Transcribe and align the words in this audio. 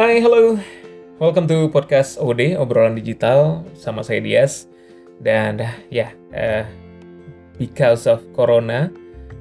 Hai, 0.00 0.16
hello. 0.16 0.56
Welcome 1.20 1.44
to 1.52 1.68
podcast 1.68 2.16
OD, 2.16 2.56
obrolan 2.56 2.96
digital 2.96 3.68
sama 3.76 4.00
saya 4.00 4.24
Dias. 4.24 4.64
Dan 5.20 5.60
ya, 5.92 6.16
uh, 6.32 6.64
because 7.60 8.08
of 8.08 8.24
corona 8.32 8.88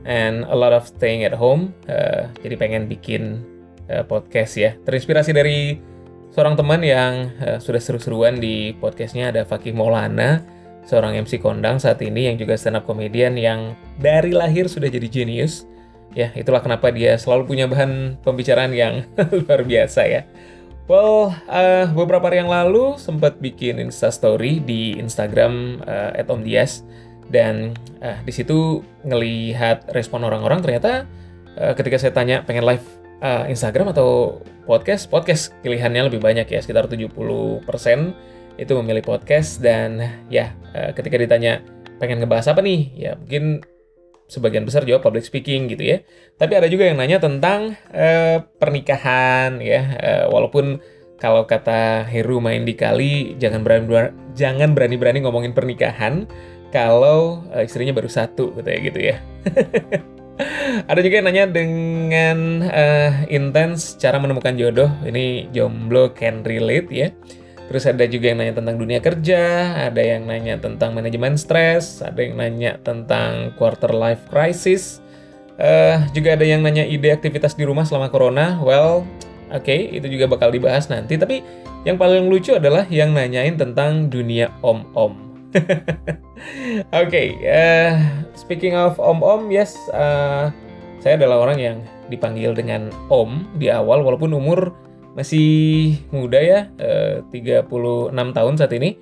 and 0.03 0.43
a 0.51 0.57
lot 0.59 0.75
of 0.75 0.83
staying 0.83 1.23
at 1.23 1.31
home, 1.31 1.71
uh, 1.87 2.27
jadi 2.43 2.59
pengen 2.59 2.91
bikin 2.91 3.39
uh, 3.87 4.03
podcast 4.03 4.59
ya. 4.59 4.75
Terinspirasi 4.83 5.31
dari 5.31 5.79
seorang 6.35 6.59
teman 6.59 6.83
yang 6.83 7.31
uh, 7.39 7.55
sudah 7.63 7.79
seru-seruan 7.79 8.43
di 8.43 8.75
podcastnya 8.83 9.31
ada 9.31 9.47
Fakih 9.47 9.71
Maulana, 9.71 10.43
seorang 10.83 11.23
MC 11.23 11.39
kondang 11.39 11.79
saat 11.79 12.03
ini 12.03 12.27
yang 12.27 12.35
juga 12.35 12.59
stand 12.59 12.75
up 12.75 12.83
comedian 12.83 13.39
yang 13.39 13.79
dari 13.95 14.35
lahir 14.35 14.67
sudah 14.67 14.91
jadi 14.91 15.07
genius. 15.07 15.63
Ya, 16.17 16.33
itulah 16.33 16.57
kenapa 16.57 16.89
dia 16.89 17.13
selalu 17.21 17.45
punya 17.53 17.65
bahan 17.69 18.17
pembicaraan 18.25 18.73
yang 18.73 19.05
luar 19.45 19.61
biasa 19.61 20.09
ya. 20.09 20.25
Well, 20.89 21.37
uh, 21.45 21.85
beberapa 21.93 22.33
hari 22.33 22.41
yang 22.41 22.49
lalu 22.49 22.97
sempat 22.97 23.37
bikin 23.37 23.77
Insta 23.77 24.09
Story 24.09 24.57
di 24.57 24.97
Instagram 24.97 25.85
uh, 25.85 26.17
@omdias. 26.33 26.81
Dan 27.29 27.77
uh, 28.01 28.17
di 28.25 28.33
situ 28.33 28.81
ngelihat 29.05 29.85
respon 29.93 30.25
orang-orang 30.25 30.65
ternyata 30.65 31.05
uh, 31.61 31.77
ketika 31.77 32.01
saya 32.01 32.09
tanya 32.09 32.41
pengen 32.41 32.65
live 32.65 32.81
uh, 33.21 33.45
Instagram 33.45 33.93
atau 33.93 34.41
podcast, 34.65 35.05
podcast 35.13 35.53
pilihannya 35.61 36.09
lebih 36.09 36.25
banyak 36.25 36.49
ya 36.49 36.57
sekitar 36.57 36.89
70% 36.89 37.21
itu 38.57 38.73
memilih 38.81 39.05
podcast. 39.05 39.61
Dan 39.61 40.01
ya 40.33 40.57
uh, 40.73 40.89
ketika 40.97 41.21
ditanya 41.21 41.61
pengen 42.01 42.17
ngebahas 42.17 42.49
apa 42.49 42.65
nih 42.65 42.89
ya 42.97 43.13
mungkin 43.13 43.61
sebagian 44.29 44.63
besar 44.63 44.85
jawab 44.85 45.01
public 45.01 45.25
speaking 45.25 45.67
gitu 45.67 45.97
ya. 45.97 45.97
Tapi 46.37 46.53
ada 46.55 46.69
juga 46.69 46.85
yang 46.85 47.01
nanya 47.01 47.17
tentang 47.17 47.73
uh, 47.91 48.45
pernikahan 48.61 49.57
ya, 49.59 49.81
uh, 49.97 50.25
walaupun 50.29 50.79
kalau 51.19 51.43
kata 51.43 52.07
Heru 52.07 52.39
main 52.39 52.63
di 52.63 52.77
kali 52.79 53.35
jangan 53.35 53.65
berani 53.65 54.15
jangan 54.37 54.71
berani-berani 54.71 55.19
ngomongin 55.19 55.51
pernikahan 55.51 56.23
kalau 56.71 57.43
uh, 57.51 57.65
istrinya 57.65 57.91
baru 57.91 58.07
satu 58.07 58.55
gitu 58.55 58.69
ya 58.69 58.79
gitu 58.79 58.99
ya. 59.11 59.15
ada 60.87 60.99
juga 61.03 61.19
yang 61.19 61.27
nanya 61.27 61.45
dengan 61.51 62.63
uh, 62.71 63.11
intens 63.27 63.99
cara 63.99 64.21
menemukan 64.21 64.55
jodoh. 64.55 64.87
Ini 65.03 65.51
jomblo 65.51 66.15
can 66.15 66.45
relate 66.47 66.87
ya. 66.87 67.11
Terus 67.69 67.85
ada 67.85 68.01
juga 68.09 68.33
yang 68.33 68.41
nanya 68.41 68.57
tentang 68.57 68.81
dunia 68.81 68.97
kerja, 68.97 69.41
ada 69.93 70.01
yang 70.01 70.25
nanya 70.25 70.57
tentang 70.57 70.97
manajemen 70.97 71.37
stres, 71.37 72.01
ada 72.01 72.17
yang 72.17 72.33
nanya 72.33 72.81
tentang 72.81 73.53
quarter 73.61 73.93
life 73.93 74.25
crisis. 74.25 75.05
Uh, 75.61 76.01
juga 76.17 76.33
ada 76.33 76.41
yang 76.41 76.65
nanya 76.65 76.81
ide 76.81 77.13
aktivitas 77.13 77.53
di 77.53 77.69
rumah 77.69 77.85
selama 77.85 78.09
corona. 78.09 78.57
Well, 78.57 79.05
oke, 79.53 79.61
okay, 79.61 79.85
itu 79.93 80.09
juga 80.09 80.25
bakal 80.25 80.49
dibahas 80.49 80.89
nanti. 80.89 81.13
Tapi 81.13 81.45
yang 81.85 82.01
paling 82.01 82.25
lucu 82.25 82.57
adalah 82.57 82.89
yang 82.89 83.13
nanyain 83.13 83.53
tentang 83.53 84.09
dunia 84.09 84.49
om-om. 84.65 85.29
Oke, 86.89 87.05
okay, 87.05 87.27
uh, 87.45 87.53
eh, 87.53 87.91
speaking 88.33 88.73
of 88.73 88.97
om-om, 88.97 89.53
yes, 89.53 89.77
uh, 89.93 90.49
saya 91.05 91.21
adalah 91.21 91.45
orang 91.45 91.57
yang 91.61 91.77
dipanggil 92.09 92.57
dengan 92.57 92.89
om 93.13 93.45
di 93.61 93.69
awal, 93.69 94.01
walaupun 94.01 94.33
umur 94.33 94.73
masih 95.17 95.97
muda 96.13 96.39
ya, 96.39 96.69
eh, 96.77 97.25
36 97.31 98.33
tahun 98.33 98.57
saat 98.57 98.73
ini. 98.75 98.97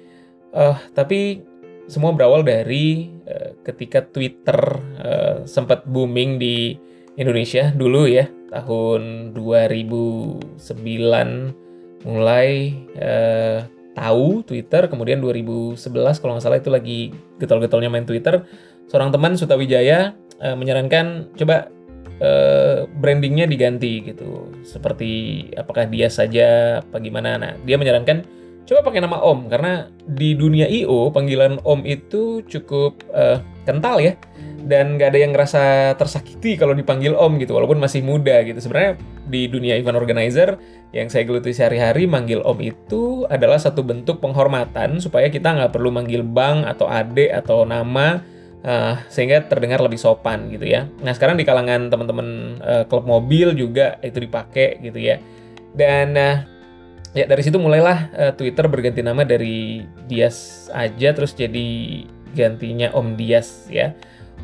Uh, 0.58 0.80
tapi 0.96 1.44
semua 1.92 2.16
berawal 2.16 2.42
dari 2.42 3.12
uh, 3.28 3.52
ketika 3.62 4.02
Twitter 4.02 4.58
uh, 5.00 5.44
sempat 5.44 5.86
booming 5.86 6.40
di 6.40 6.80
Indonesia 7.20 7.70
dulu 7.76 8.08
ya, 8.08 8.32
tahun 8.50 9.34
2009 9.36 12.08
mulai 12.08 12.74
uh, 12.98 13.60
tahu 13.98 14.46
Twitter, 14.46 14.88
kemudian 14.88 15.20
2011 15.20 16.22
kalau 16.22 16.38
nggak 16.38 16.46
salah 16.46 16.62
itu 16.62 16.72
lagi 16.72 17.00
getol-getolnya 17.42 17.90
main 17.90 18.06
Twitter, 18.06 18.46
seorang 18.88 19.10
teman 19.10 19.36
Sutawijaya 19.36 20.14
uh, 20.40 20.56
menyarankan 20.56 21.34
coba 21.36 21.74
uh, 22.22 22.90
brandingnya 22.98 23.50
diganti 23.50 24.06
gitu. 24.06 24.52
Seperti 24.64 25.44
apakah 25.58 25.90
dia 25.90 26.08
saja 26.12 26.80
apa 26.84 26.98
gimana. 27.02 27.38
Nah, 27.38 27.54
dia 27.64 27.76
menyarankan 27.76 28.38
coba 28.68 28.92
pakai 28.92 29.00
nama 29.00 29.24
Om 29.24 29.48
karena 29.48 29.88
di 30.04 30.36
dunia 30.36 30.68
IO 30.68 31.08
panggilan 31.16 31.64
Om 31.64 31.88
itu 31.88 32.44
cukup 32.44 33.00
uh, 33.16 33.40
kental 33.64 34.04
ya 34.04 34.20
dan 34.68 35.00
nggak 35.00 35.16
ada 35.16 35.20
yang 35.24 35.32
ngerasa 35.32 35.96
tersakiti 35.96 36.60
kalau 36.60 36.76
dipanggil 36.76 37.16
Om 37.16 37.40
gitu 37.40 37.56
walaupun 37.56 37.80
masih 37.80 38.04
muda 38.04 38.44
gitu 38.44 38.60
sebenarnya 38.60 39.00
di 39.24 39.48
dunia 39.48 39.80
event 39.80 39.96
organizer 39.96 40.60
yang 40.92 41.08
saya 41.08 41.24
geluti 41.24 41.56
sehari-hari 41.56 42.04
manggil 42.12 42.44
Om 42.44 42.60
itu 42.60 43.24
adalah 43.32 43.56
satu 43.56 43.88
bentuk 43.88 44.20
penghormatan 44.20 45.00
supaya 45.00 45.32
kita 45.32 45.56
nggak 45.56 45.72
perlu 45.72 45.88
manggil 45.88 46.28
Bang 46.28 46.68
atau 46.68 46.92
Ade 46.92 47.32
atau 47.32 47.64
nama 47.64 48.20
uh, 48.68 49.00
sehingga 49.08 49.48
terdengar 49.48 49.80
lebih 49.80 49.98
sopan 49.98 50.52
gitu 50.52 50.68
ya. 50.68 50.92
Nah 51.00 51.16
sekarang 51.16 51.40
di 51.40 51.48
kalangan 51.48 51.88
teman-teman 51.88 52.60
uh, 52.60 52.84
klub 52.86 53.08
mobil 53.08 53.56
juga 53.56 53.96
itu 54.04 54.20
dipakai 54.20 54.84
gitu 54.84 55.00
ya. 55.00 55.18
Dan 55.72 56.14
uh, 56.20 56.44
ya 57.16 57.26
dari 57.26 57.42
situ 57.42 57.56
mulailah 57.58 58.12
uh, 58.14 58.32
Twitter 58.36 58.68
berganti 58.68 59.00
nama 59.00 59.24
dari 59.24 59.88
Dias 60.06 60.68
aja 60.76 61.16
terus 61.16 61.32
jadi 61.32 62.04
gantinya 62.36 62.92
Om 62.92 63.16
Dias 63.16 63.72
ya. 63.72 63.96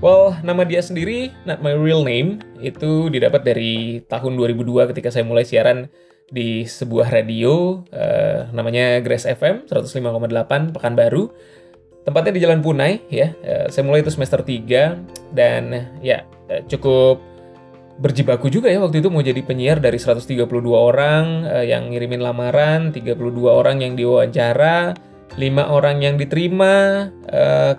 Well, 0.03 0.35
nama 0.43 0.67
dia 0.67 0.83
sendiri, 0.83 1.31
not 1.47 1.63
my 1.63 1.71
real 1.79 2.03
name, 2.03 2.43
itu 2.59 3.07
didapat 3.07 3.47
dari 3.47 4.03
tahun 4.11 4.35
2002 4.35 4.91
ketika 4.91 5.07
saya 5.07 5.23
mulai 5.23 5.47
siaran 5.47 5.87
di 6.27 6.67
sebuah 6.67 7.07
radio, 7.07 7.85
uh, 7.87 8.51
namanya 8.51 8.99
Grace 8.99 9.23
FM 9.23 9.63
105,8 9.71 10.75
Pekanbaru. 10.75 11.31
Tempatnya 12.03 12.35
di 12.35 12.41
Jalan 12.43 12.59
Punai 12.59 13.07
ya. 13.07 13.31
Eh, 13.39 13.65
saya 13.71 13.83
mulai 13.87 14.03
itu 14.03 14.11
semester 14.11 14.43
3 14.43 15.31
dan 15.31 15.95
ya 16.03 16.27
eh, 16.51 16.61
cukup 16.67 17.23
berjibaku 17.93 18.49
juga 18.49 18.67
ya 18.73 18.81
waktu 18.81 18.99
itu 18.99 19.07
mau 19.13 19.21
jadi 19.23 19.39
penyiar 19.45 19.79
dari 19.79 19.95
132 19.95 20.43
orang 20.75 21.47
eh, 21.47 21.71
yang 21.71 21.87
ngirimin 21.95 22.19
lamaran, 22.19 22.91
32 22.91 23.15
orang 23.47 23.79
yang 23.79 23.95
diwawancara, 23.95 24.91
5 25.39 25.39
orang 25.65 25.97
yang 26.05 26.15
diterima, 26.19 27.09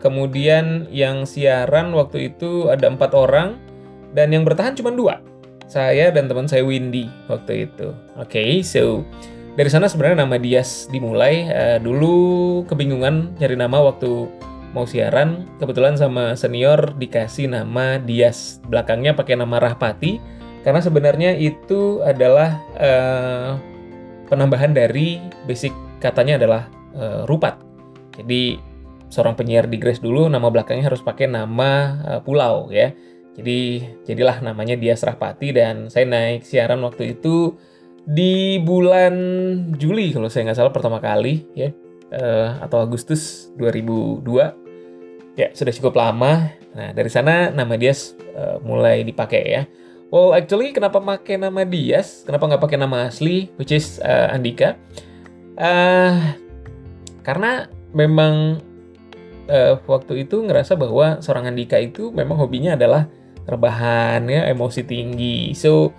kemudian 0.02 0.90
yang 0.90 1.22
siaran 1.22 1.94
waktu 1.94 2.34
itu 2.34 2.66
ada 2.66 2.90
empat 2.90 3.14
orang 3.14 3.62
dan 4.10 4.34
yang 4.34 4.42
bertahan 4.42 4.74
cuma 4.74 4.90
dua. 4.90 5.22
Saya 5.70 6.10
dan 6.10 6.26
teman 6.26 6.50
saya 6.50 6.66
Windy 6.66 7.06
waktu 7.30 7.70
itu. 7.70 7.94
Oke, 8.18 8.42
okay, 8.42 8.50
so 8.58 9.06
dari 9.54 9.70
sana 9.70 9.86
sebenarnya 9.86 10.26
nama 10.26 10.36
Dias 10.38 10.90
dimulai. 10.90 11.46
Uh, 11.46 11.78
dulu 11.78 12.16
kebingungan 12.66 13.38
nyari 13.38 13.54
nama 13.54 13.78
waktu 13.80 14.26
mau 14.74 14.86
siaran. 14.86 15.46
Kebetulan 15.62 15.94
sama 15.94 16.34
senior 16.34 16.98
dikasih 16.98 17.50
nama 17.50 18.02
Dias. 18.02 18.58
Belakangnya 18.66 19.14
pakai 19.14 19.38
nama 19.38 19.62
Rahpati. 19.62 20.18
Karena 20.66 20.80
sebenarnya 20.82 21.36
itu 21.38 22.02
adalah 22.02 22.58
uh, 22.80 23.60
penambahan 24.26 24.74
dari 24.74 25.20
basic 25.46 25.70
katanya 26.02 26.40
adalah 26.40 26.62
uh, 26.96 27.22
Rupat. 27.28 27.60
Jadi 28.18 28.58
seorang 29.12 29.38
penyiar 29.38 29.70
di 29.70 29.78
Grace 29.78 30.02
dulu 30.02 30.26
nama 30.26 30.50
belakangnya 30.50 30.90
harus 30.90 31.04
pakai 31.04 31.30
nama 31.30 32.00
uh, 32.02 32.20
pulau 32.24 32.72
ya. 32.74 32.90
Jadi 33.34 33.82
jadilah 34.06 34.42
namanya 34.42 34.78
Dias 34.78 35.02
Rahpati 35.02 35.54
dan 35.54 35.90
saya 35.90 36.06
naik 36.06 36.46
siaran 36.46 36.82
waktu 36.86 37.18
itu 37.18 37.58
di 38.04 38.60
bulan 38.60 39.14
Juli 39.80 40.12
kalau 40.12 40.28
saya 40.28 40.48
nggak 40.48 40.58
salah 40.60 40.72
pertama 40.76 41.00
kali 41.00 41.48
ya 41.56 41.72
uh, 42.12 42.60
atau 42.60 42.84
Agustus 42.84 43.48
2002 43.56 45.40
ya 45.40 45.48
sudah 45.56 45.72
cukup 45.72 45.96
lama. 45.96 46.52
Nah 46.74 46.92
dari 46.92 47.08
sana 47.08 47.48
nama 47.48 47.74
Dias 47.80 48.12
uh, 48.36 48.60
mulai 48.60 49.02
dipakai 49.02 49.42
ya. 49.42 49.62
Well 50.12 50.36
actually 50.36 50.76
kenapa 50.76 51.00
pakai 51.00 51.40
nama 51.40 51.64
Dias? 51.64 52.22
Kenapa 52.28 52.46
nggak 52.46 52.62
pakai 52.62 52.78
nama 52.78 53.08
asli 53.08 53.48
which 53.56 53.72
is 53.72 53.98
uh, 54.04 54.30
Andika? 54.30 54.76
Uh, 55.56 56.36
karena 57.24 57.72
memang 57.96 58.60
uh, 59.48 59.80
waktu 59.88 60.28
itu 60.28 60.44
ngerasa 60.44 60.76
bahwa 60.76 61.24
seorang 61.24 61.48
Andika 61.48 61.80
itu 61.80 62.12
memang 62.12 62.36
hobinya 62.36 62.76
adalah 62.76 63.08
rebahan 63.48 64.28
ya 64.28 64.44
emosi 64.52 64.84
tinggi. 64.84 65.56
So 65.56 65.96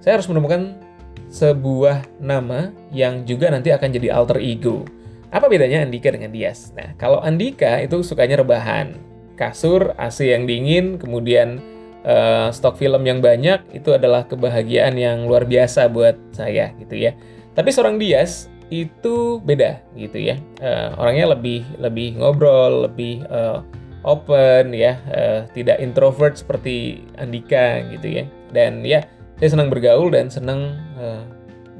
saya 0.00 0.22
harus 0.22 0.30
menemukan 0.30 0.85
sebuah 1.30 2.22
nama 2.22 2.70
yang 2.94 3.26
juga 3.26 3.50
nanti 3.50 3.74
akan 3.74 3.88
jadi 3.90 4.14
alter 4.14 4.38
ego. 4.38 4.86
Apa 5.34 5.50
bedanya 5.50 5.82
Andika 5.82 6.14
dengan 6.14 6.30
Dias? 6.30 6.70
Nah, 6.72 6.94
kalau 6.96 7.18
Andika 7.20 7.82
itu 7.82 8.00
sukanya 8.00 8.40
rebahan, 8.40 8.96
kasur, 9.34 9.92
AC 9.98 10.22
yang 10.22 10.46
dingin, 10.46 10.96
kemudian 10.96 11.60
uh, 12.06 12.48
stok 12.54 12.78
film 12.78 13.02
yang 13.04 13.18
banyak, 13.18 13.60
itu 13.74 13.92
adalah 13.92 14.24
kebahagiaan 14.24 14.94
yang 14.96 15.26
luar 15.26 15.44
biasa 15.44 15.90
buat 15.90 16.16
saya 16.30 16.72
gitu 16.78 16.94
ya. 16.96 17.12
Tapi 17.52 17.68
seorang 17.74 17.98
Dias 17.98 18.48
itu 18.70 19.42
beda 19.42 19.82
gitu 19.98 20.18
ya. 20.18 20.38
Uh, 20.62 20.94
orangnya 20.98 21.34
lebih 21.34 21.66
lebih 21.78 22.18
ngobrol, 22.18 22.86
lebih 22.86 23.26
uh, 23.26 23.60
open 24.06 24.70
ya, 24.70 24.98
uh, 25.10 25.40
tidak 25.52 25.82
introvert 25.82 26.38
seperti 26.38 27.02
Andika 27.18 27.82
gitu 27.90 28.22
ya. 28.22 28.24
Dan 28.54 28.86
ya 28.86 29.02
saya 29.36 29.48
senang 29.52 29.68
bergaul 29.68 30.08
dan 30.08 30.32
senang 30.32 30.76
uh, 30.96 31.24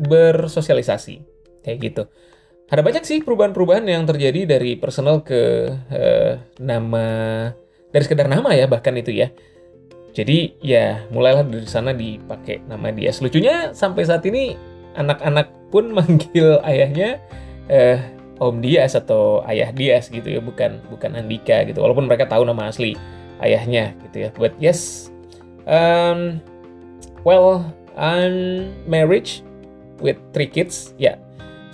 bersosialisasi 0.06 1.25
kayak 1.64 1.79
gitu. 1.81 2.03
Ada 2.67 2.82
banyak 2.82 3.06
sih 3.06 3.23
perubahan-perubahan 3.23 3.87
yang 3.87 4.05
terjadi 4.05 4.58
dari 4.58 4.75
personal 4.75 5.23
ke 5.23 5.70
uh, 5.70 6.32
nama 6.58 7.06
dari 7.94 8.03
sekedar 8.05 8.29
nama 8.29 8.53
ya 8.53 8.69
bahkan 8.69 8.93
itu 8.99 9.14
ya. 9.14 9.31
Jadi 10.17 10.56
ya 10.64 11.05
mulailah 11.12 11.44
dari 11.44 11.69
sana 11.69 11.93
dipakai 11.93 12.64
nama 12.64 12.88
Dias. 12.88 13.20
Lucunya 13.20 13.76
sampai 13.76 14.08
saat 14.08 14.25
ini 14.25 14.56
anak-anak 14.97 15.69
pun 15.69 15.93
manggil 15.97 16.56
ayahnya 16.64 17.20
eh, 17.69 18.00
Om 18.37 18.61
Dias 18.61 18.97
atau 18.97 19.44
Ayah 19.44 19.73
Dias 19.73 20.08
gitu 20.08 20.29
ya, 20.29 20.41
bukan 20.41 20.81
bukan 20.88 21.20
Andika 21.20 21.64
gitu. 21.69 21.85
Walaupun 21.85 22.08
mereka 22.08 22.29
tahu 22.29 22.49
nama 22.49 22.69
asli 22.69 22.97
ayahnya 23.44 23.93
gitu 24.08 24.29
ya. 24.29 24.29
But 24.37 24.56
yes, 24.56 25.12
um, 25.69 26.41
well, 27.26 27.67
I'm 27.99 28.70
married 28.87 29.26
with 29.99 30.23
three 30.31 30.46
kids. 30.46 30.94
Ya, 30.94 31.19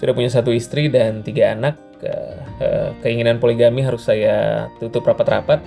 sudah 0.00 0.16
punya 0.16 0.32
satu 0.32 0.48
istri 0.56 0.88
dan 0.88 1.20
tiga 1.20 1.52
anak. 1.52 1.76
Keinginan 3.04 3.38
poligami 3.38 3.84
harus 3.84 4.08
saya 4.08 4.66
tutup 4.80 5.04
rapat-rapat. 5.04 5.60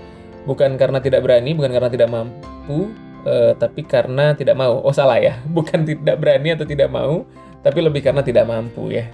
Bukan 0.49 0.75
karena 0.81 0.97
tidak 0.99 1.21
berani, 1.21 1.53
bukan 1.53 1.71
karena 1.71 1.89
tidak 1.89 2.09
mampu, 2.09 2.91
uh, 3.25 3.53
tapi 3.57 3.81
karena 3.83 4.37
tidak 4.37 4.55
mau. 4.55 4.79
Oh 4.81 4.93
salah 4.93 5.19
ya, 5.19 5.41
bukan 5.57 5.83
tidak 5.83 6.15
berani 6.21 6.53
atau 6.55 6.65
tidak 6.65 6.89
mau, 6.89 7.25
tapi 7.65 7.79
lebih 7.81 8.05
karena 8.05 8.21
tidak 8.21 8.45
mampu 8.47 8.93
ya. 8.93 9.05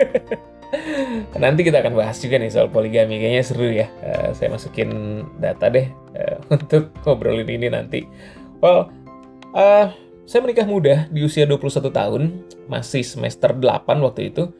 Nanti 1.42 1.66
kita 1.66 1.82
akan 1.82 1.98
bahas 1.98 2.22
juga 2.22 2.38
nih 2.38 2.50
soal 2.50 2.70
poligami, 2.70 3.18
kayaknya 3.18 3.44
seru 3.46 3.68
ya. 3.70 3.86
Uh, 4.02 4.30
saya 4.34 4.50
masukin 4.50 5.22
data 5.38 5.70
deh 5.70 5.86
uh, 6.18 6.36
untuk 6.54 6.90
ngobrolin 7.06 7.48
ini 7.48 7.70
nanti. 7.70 8.06
Well, 8.60 8.90
uh, 9.54 9.94
saya 10.26 10.40
menikah 10.44 10.66
muda 10.68 11.06
di 11.12 11.24
usia 11.26 11.44
21 11.44 11.90
tahun, 11.90 12.22
masih 12.66 13.02
semester 13.02 13.54
8 13.56 14.00
waktu 14.00 14.32
itu. 14.34 14.50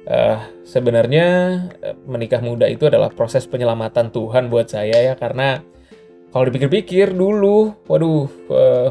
Uh, 0.00 0.40
sebenarnya 0.64 1.60
menikah 2.08 2.40
muda 2.40 2.64
itu 2.64 2.88
adalah 2.88 3.12
proses 3.12 3.44
penyelamatan 3.44 4.08
Tuhan 4.08 4.48
buat 4.48 4.72
saya 4.72 4.96
ya, 4.96 5.14
karena 5.14 5.60
kalau 6.32 6.48
dipikir-pikir 6.48 7.12
dulu, 7.12 7.74
waduh, 7.84 8.30
uh, 8.48 8.90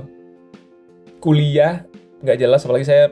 kuliah 1.17 1.87
nggak 2.21 2.37
jelas, 2.39 2.61
apalagi 2.67 2.85
saya 2.87 3.03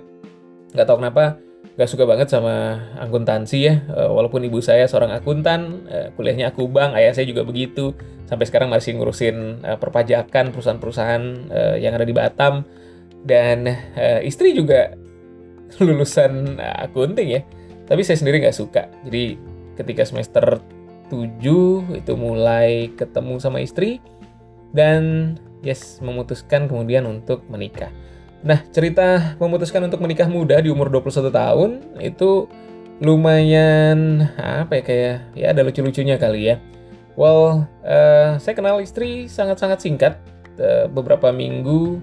nggak 0.75 0.87
tahu 0.87 0.99
kenapa 0.99 1.41
gak 1.77 1.89
suka 1.93 2.09
banget 2.09 2.33
sama 2.33 2.89
akuntansi 2.97 3.57
ya. 3.61 3.85
Uh, 3.93 4.09
walaupun 4.09 4.41
ibu 4.41 4.57
saya 4.59 4.89
seorang 4.89 5.13
akuntan 5.13 5.85
uh, 5.87 6.09
kuliahnya 6.17 6.49
aku 6.49 6.65
bank 6.65 6.97
ayah 6.97 7.13
saya 7.13 7.29
juga 7.29 7.45
begitu. 7.45 7.93
Sampai 8.25 8.49
sekarang 8.49 8.73
masih 8.73 8.97
ngurusin 8.97 9.61
uh, 9.61 9.77
perpajakan 9.77 10.51
perusahaan-perusahaan 10.51 11.23
uh, 11.53 11.75
yang 11.77 11.93
ada 11.93 12.03
di 12.03 12.17
Batam 12.17 12.65
dan 13.27 13.67
uh, 13.99 14.23
istri 14.23 14.55
juga 14.55 14.95
lulusan 15.83 16.57
uh, 16.57 16.87
akunting 16.87 17.37
ya. 17.37 17.41
Tapi 17.87 18.01
saya 18.03 18.17
sendiri 18.19 18.43
nggak 18.43 18.57
suka. 18.57 18.87
Jadi 19.03 19.35
ketika 19.75 20.03
semester 20.07 20.63
7 21.07 21.43
itu 22.03 22.13
mulai 22.15 22.91
ketemu 22.95 23.39
sama 23.39 23.63
istri 23.63 24.03
dan 24.75 25.35
yes 25.63 25.99
memutuskan 26.03 26.67
kemudian 26.67 27.07
untuk 27.07 27.43
menikah. 27.47 27.91
Nah, 28.43 28.63
cerita 28.69 29.35
memutuskan 29.41 29.87
untuk 29.87 30.03
menikah 30.03 30.29
muda 30.29 30.59
di 30.61 30.69
umur 30.69 30.91
21 30.91 31.31
tahun 31.31 31.69
itu 32.03 32.47
lumayan 32.97 34.25
apa 34.37 34.81
ya 34.81 34.83
kayak 34.83 35.15
ya 35.37 35.45
ada 35.53 35.61
lucu-lucunya 35.63 36.17
kali 36.19 36.53
ya. 36.53 36.55
Well, 37.17 37.65
uh, 37.81 38.37
saya 38.37 38.53
kenal 38.53 38.77
istri 38.77 39.25
sangat-sangat 39.25 39.81
singkat, 39.81 40.21
uh, 40.61 40.85
beberapa 40.85 41.33
minggu 41.33 41.97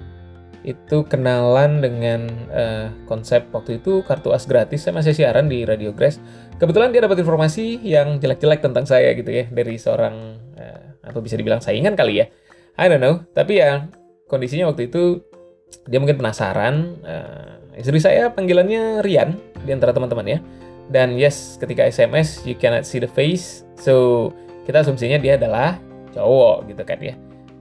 itu 0.65 1.05
kenalan 1.05 1.85
dengan 1.85 2.25
uh, 2.49 2.89
konsep 3.05 3.53
waktu 3.53 3.79
itu 3.85 4.01
kartu 4.09 4.33
as 4.33 4.49
gratis. 4.49 4.89
Saya 4.89 4.97
masih 4.97 5.13
siaran 5.13 5.47
di 5.47 5.69
Radio 5.69 5.93
Grace. 5.93 6.17
Kebetulan 6.57 6.91
dia 6.91 7.05
dapat 7.05 7.21
informasi 7.21 7.85
yang 7.85 8.17
jelek-jelek 8.17 8.65
tentang 8.65 8.89
saya 8.89 9.13
gitu 9.13 9.29
ya 9.29 9.45
dari 9.53 9.77
seorang 9.77 10.41
uh, 10.57 10.85
atau 11.05 11.21
bisa 11.21 11.37
dibilang 11.37 11.61
saingan 11.61 11.93
kali 11.93 12.25
ya. 12.25 12.27
I 12.81 12.89
don't 12.89 13.05
know, 13.05 13.23
tapi 13.37 13.61
ya 13.61 13.87
kondisinya 14.27 14.73
waktu 14.73 14.89
itu 14.89 15.21
dia 15.85 16.01
mungkin 16.01 16.17
penasaran. 16.17 16.97
Uh, 17.05 17.77
istri 17.77 18.01
saya 18.01 18.33
panggilannya 18.33 19.05
Rian 19.05 19.37
di 19.63 19.71
antara 19.71 19.93
teman-teman 19.93 20.27
ya. 20.27 20.39
Dan 20.89 21.17
yes, 21.17 21.61
ketika 21.61 21.85
SMS 21.85 22.45
you 22.49 22.57
cannot 22.57 22.89
see 22.89 23.01
the 23.01 23.09
face, 23.09 23.69
so 23.77 24.29
kita 24.65 24.81
asumsinya 24.81 25.21
dia 25.21 25.37
adalah 25.37 25.77
cowok 26.17 26.73
gitu 26.73 26.83
kan 26.89 27.01
ya. 27.05 27.15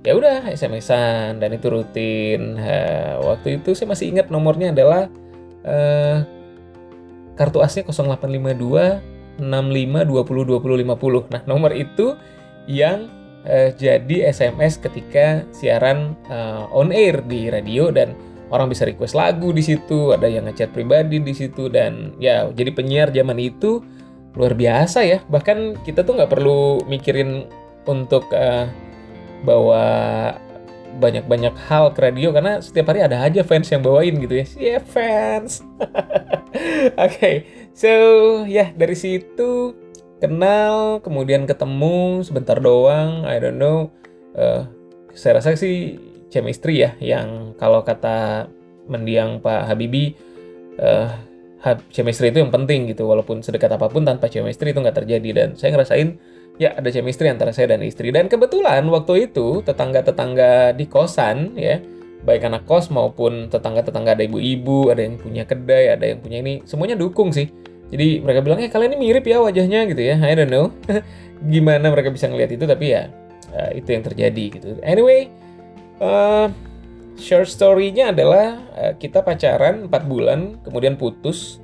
Ya 0.03 0.19
udah 0.19 0.43
SMS-an 0.51 1.39
dan 1.39 1.55
itu 1.55 1.71
rutin. 1.71 2.59
Uh, 2.59 3.23
waktu 3.23 3.63
itu 3.63 3.71
saya 3.71 3.87
masih 3.87 4.11
ingat 4.11 4.27
nomornya 4.27 4.75
adalah 4.75 5.07
uh, 5.63 6.27
kartu 7.39 7.63
asnya 7.63 7.87
0852 7.87 9.39
65 9.39 9.39
20 9.39 10.59
20 10.59 10.83
50. 10.83 11.31
Nah, 11.31 11.41
nomor 11.47 11.71
itu 11.71 12.19
yang 12.67 13.07
uh, 13.47 13.71
jadi 13.71 14.27
SMS 14.27 14.75
ketika 14.75 15.47
siaran 15.55 16.19
uh, 16.27 16.67
on 16.75 16.91
air 16.91 17.23
di 17.23 17.47
radio 17.47 17.87
dan 17.87 18.11
orang 18.51 18.67
bisa 18.67 18.83
request 18.83 19.15
lagu 19.15 19.55
di 19.55 19.63
situ, 19.63 20.11
ada 20.11 20.27
yang 20.27 20.51
ngechat 20.51 20.75
pribadi 20.75 21.23
di 21.23 21.31
situ 21.31 21.71
dan 21.71 22.11
ya 22.19 22.51
jadi 22.51 22.75
penyiar 22.75 23.07
zaman 23.15 23.39
itu 23.39 23.79
luar 24.35 24.51
biasa 24.51 24.99
ya. 25.07 25.23
Bahkan 25.31 25.87
kita 25.87 26.03
tuh 26.03 26.19
nggak 26.19 26.31
perlu 26.35 26.83
mikirin 26.91 27.47
untuk 27.87 28.27
uh, 28.35 28.67
bawa 29.43 29.83
banyak-banyak 30.93 31.55
hal 31.67 31.91
ke 31.91 31.99
radio 31.99 32.29
karena 32.29 32.61
setiap 32.61 32.93
hari 32.93 33.01
ada 33.01 33.21
aja 33.25 33.41
fans 33.41 33.69
yang 33.69 33.81
bawain 33.81 34.15
gitu 34.21 34.41
ya. 34.41 34.45
Yeah, 34.57 34.81
fans. 34.81 35.61
Oke, 36.95 36.95
okay, 36.97 37.35
so 37.73 37.89
ya 38.45 38.49
yeah, 38.49 38.69
dari 38.77 38.93
situ 38.93 39.73
kenal 40.23 41.03
kemudian 41.03 41.43
ketemu 41.43 42.23
sebentar 42.23 42.55
doang 42.63 43.27
I 43.27 43.43
don't 43.43 43.59
know 43.59 43.91
uh, 44.39 44.63
saya 45.11 45.43
rasa 45.43 45.59
sih 45.59 45.99
chemistry 46.31 46.79
ya 46.79 46.95
yang 47.03 47.51
kalau 47.59 47.83
kata 47.83 48.47
mendiang 48.87 49.43
Pak 49.43 49.67
Habibi 49.67 50.15
uh, 50.79 51.11
chemistry 51.91 52.31
itu 52.31 52.39
yang 52.39 52.51
penting 52.55 52.87
gitu 52.87 53.03
walaupun 53.03 53.43
sedekat 53.43 53.75
apa 53.75 53.91
pun 53.91 54.07
tanpa 54.07 54.31
chemistry 54.31 54.71
itu 54.71 54.79
nggak 54.79 55.03
terjadi 55.03 55.29
dan 55.35 55.47
saya 55.59 55.75
ngerasain 55.75 56.15
ya 56.61 56.77
ada 56.77 56.89
chemistry 56.93 57.29
antara 57.29 57.49
saya 57.49 57.73
dan 57.73 57.81
istri 57.81 58.13
dan 58.13 58.29
kebetulan 58.29 58.85
waktu 58.89 59.31
itu 59.31 59.65
tetangga-tetangga 59.65 60.77
di 60.77 60.85
kosan 60.85 61.57
ya 61.57 61.81
baik 62.23 62.45
anak 62.47 62.63
kos 62.69 62.87
maupun 62.87 63.51
tetangga-tetangga 63.51 64.15
ada 64.15 64.23
ibu-ibu 64.23 64.93
ada 64.93 65.03
yang 65.03 65.19
punya 65.19 65.43
kedai 65.43 65.91
ada 65.91 66.05
yang 66.07 66.19
punya 66.23 66.39
ini 66.39 66.63
semuanya 66.63 66.95
dukung 66.95 67.33
sih 67.35 67.51
jadi 67.93 68.25
mereka 68.25 68.41
bilang, 68.41 68.57
eh 68.57 68.73
kalian 68.73 68.97
ini 68.97 69.13
mirip 69.13 69.25
ya 69.29 69.37
wajahnya 69.37 69.85
gitu 69.85 70.01
ya. 70.01 70.17
I 70.17 70.33
don't 70.33 70.49
know 70.49 70.73
gimana 71.53 71.93
mereka 71.93 72.09
bisa 72.09 72.25
ngelihat 72.25 72.57
itu, 72.57 72.65
tapi 72.65 72.89
ya 72.89 73.13
uh, 73.53 73.69
itu 73.77 73.93
yang 73.93 74.01
terjadi 74.01 74.45
gitu. 74.57 74.67
Anyway, 74.81 75.29
uh, 76.01 76.49
short 77.13 77.45
story-nya 77.45 78.09
adalah 78.09 78.57
uh, 78.73 78.93
kita 78.97 79.21
pacaran 79.21 79.93
4 79.93 80.09
bulan, 80.09 80.57
kemudian 80.65 80.97
putus. 80.97 81.61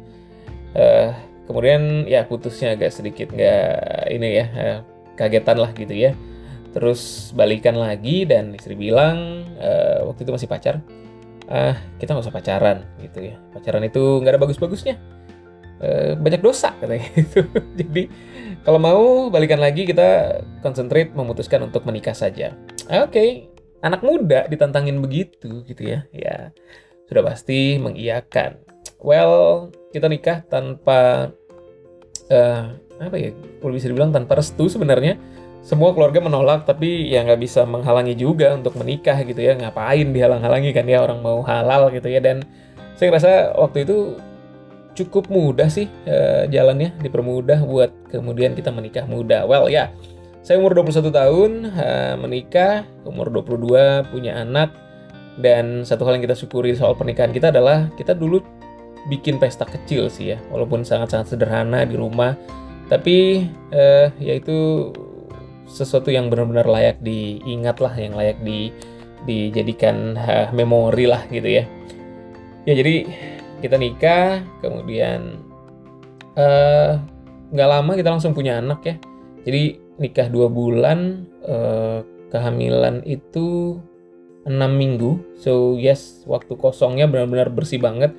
Uh, 0.77 1.17
kemudian 1.49 2.05
ya 2.05 2.29
putusnya 2.29 2.77
agak 2.77 2.93
sedikit 2.93 3.33
nggak 3.33 4.13
ini 4.13 4.27
ya 4.37 4.45
uh, 4.53 4.77
kagetan 5.17 5.57
lah 5.57 5.73
gitu 5.73 5.91
ya. 5.91 6.13
Terus 6.69 7.33
balikan 7.33 7.73
lagi 7.73 8.29
dan 8.29 8.53
istri 8.53 8.77
bilang 8.77 9.49
uh, 9.57 10.05
waktu 10.05 10.21
itu 10.21 10.31
masih 10.37 10.45
pacar, 10.45 10.85
ah 11.49 11.73
uh, 11.73 11.75
kita 11.97 12.13
nggak 12.13 12.25
usah 12.29 12.35
pacaran 12.37 12.77
gitu 13.01 13.33
ya. 13.33 13.35
Pacaran 13.57 13.81
itu 13.81 14.21
nggak 14.21 14.37
ada 14.37 14.41
bagus-bagusnya 14.45 15.01
Eh, 15.79 16.11
banyak 16.19 16.43
dosa 16.43 16.75
katanya 16.75 17.07
gitu. 17.19 17.47
Jadi 17.79 18.11
kalau 18.67 18.79
mau 18.83 19.03
balikan 19.31 19.63
lagi 19.63 19.87
kita 19.87 20.43
konsentrate 20.59 21.15
memutuskan 21.15 21.63
untuk 21.63 21.87
menikah 21.87 22.11
saja. 22.11 22.51
Oke, 22.91 23.07
okay. 23.07 23.29
anak 23.79 24.03
muda 24.03 24.43
ditantangin 24.51 24.99
begitu 24.99 25.63
gitu 25.63 25.87
ya. 25.87 26.03
Ya 26.11 26.51
sudah 27.07 27.23
pasti 27.31 27.79
mengiyakan. 27.79 28.59
Well, 28.99 29.71
kita 29.95 30.11
nikah 30.11 30.43
tanpa 30.51 31.31
uh, 32.27 32.75
apa 32.99 33.15
ya? 33.15 33.31
Kalau 33.63 33.73
bisa 33.73 33.87
dibilang 33.87 34.11
tanpa 34.11 34.35
restu 34.39 34.67
sebenarnya. 34.67 35.15
Semua 35.59 35.91
keluarga 35.91 36.23
menolak, 36.23 36.63
tapi 36.63 37.11
ya 37.11 37.19
nggak 37.27 37.39
bisa 37.43 37.67
menghalangi 37.67 38.15
juga 38.15 38.55
untuk 38.55 38.79
menikah 38.79 39.19
gitu 39.27 39.39
ya. 39.43 39.55
Ngapain 39.59 40.07
dihalang-halangi 40.11 40.71
kan 40.71 40.87
ya 40.87 41.03
orang 41.03 41.19
mau 41.19 41.43
halal 41.43 41.91
gitu 41.91 42.07
ya. 42.07 42.23
Dan 42.23 42.47
saya 42.95 43.15
rasa 43.15 43.31
waktu 43.55 43.83
itu 43.83 44.15
cukup 44.95 45.31
mudah 45.31 45.71
sih 45.71 45.87
uh, 46.07 46.43
jalannya 46.51 46.95
dipermudah 46.99 47.63
buat 47.63 47.91
kemudian 48.11 48.55
kita 48.55 48.71
menikah 48.71 49.07
muda. 49.07 49.47
Well 49.47 49.67
ya, 49.71 49.91
saya 50.43 50.59
umur 50.59 50.75
21 50.75 51.11
tahun 51.11 51.51
uh, 51.71 52.15
menikah, 52.19 52.87
umur 53.03 53.31
22 53.31 54.11
punya 54.11 54.39
anak 54.39 54.71
dan 55.39 55.87
satu 55.87 56.03
hal 56.03 56.19
yang 56.19 56.27
kita 56.27 56.35
syukuri 56.35 56.75
soal 56.75 56.95
pernikahan 56.99 57.31
kita 57.31 57.51
adalah 57.51 57.87
kita 57.95 58.11
dulu 58.11 58.43
bikin 59.09 59.41
pesta 59.41 59.65
kecil 59.65 60.07
sih 60.07 60.33
ya, 60.33 60.37
walaupun 60.53 60.85
sangat-sangat 60.85 61.33
sederhana 61.33 61.83
di 61.83 61.97
rumah, 61.97 62.37
tapi 62.87 63.49
uh, 63.73 64.13
ya 64.21 64.37
itu 64.37 64.89
sesuatu 65.69 66.09
yang 66.09 66.29
benar-benar 66.33 66.65
layak 66.65 66.97
diingat 67.01 67.77
lah, 67.81 67.93
yang 67.97 68.13
layak 68.13 68.37
di 68.45 68.73
dijadikan 69.27 70.15
uh, 70.15 70.47
memori 70.55 71.05
lah 71.09 71.25
gitu 71.29 71.45
ya. 71.45 71.63
Ya 72.65 72.73
jadi 72.77 73.05
kita 73.59 73.75
nikah 73.75 74.39
kemudian 74.63 75.35
eh, 76.39 76.95
nggak 77.51 77.69
uh, 77.69 77.73
lama 77.75 77.91
kita 77.99 78.09
langsung 78.13 78.31
punya 78.31 78.63
anak 78.63 78.79
ya. 78.87 78.95
Jadi 79.43 79.79
nikah 79.99 80.31
dua 80.31 80.47
bulan 80.47 81.27
uh, 81.43 81.99
kehamilan 82.31 83.03
itu 83.03 83.79
enam 84.47 84.79
minggu. 84.79 85.19
So 85.35 85.75
yes 85.75 86.23
waktu 86.23 86.55
kosongnya 86.55 87.09
benar-benar 87.11 87.51
bersih 87.51 87.83
banget 87.83 88.15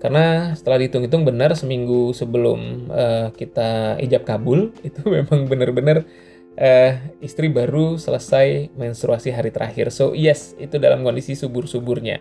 karena 0.00 0.56
setelah 0.56 0.80
dihitung-hitung 0.80 1.28
benar 1.28 1.52
seminggu 1.52 2.16
sebelum 2.16 2.88
uh, 2.88 3.28
kita 3.36 4.00
ijab 4.00 4.24
kabul 4.24 4.72
itu 4.88 5.04
memang 5.04 5.44
benar-benar 5.44 6.08
uh, 6.56 6.92
istri 7.20 7.52
baru 7.52 8.00
selesai 8.00 8.72
menstruasi 8.80 9.28
hari 9.28 9.52
terakhir. 9.52 9.92
So 9.92 10.16
yes 10.16 10.56
itu 10.56 10.80
dalam 10.80 11.04
kondisi 11.04 11.36
subur-suburnya. 11.36 12.16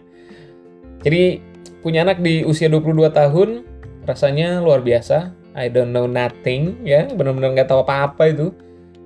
Jadi 1.00 1.40
punya 1.80 2.04
anak 2.04 2.20
di 2.20 2.44
usia 2.44 2.68
22 2.68 3.16
tahun 3.16 3.50
rasanya 4.04 4.60
luar 4.60 4.84
biasa. 4.84 5.32
I 5.56 5.72
don't 5.72 5.96
know 5.96 6.04
nothing 6.06 6.84
ya. 6.84 7.08
Benar-benar 7.08 7.56
nggak 7.56 7.72
tahu 7.72 7.88
apa-apa 7.88 8.28
itu. 8.28 8.52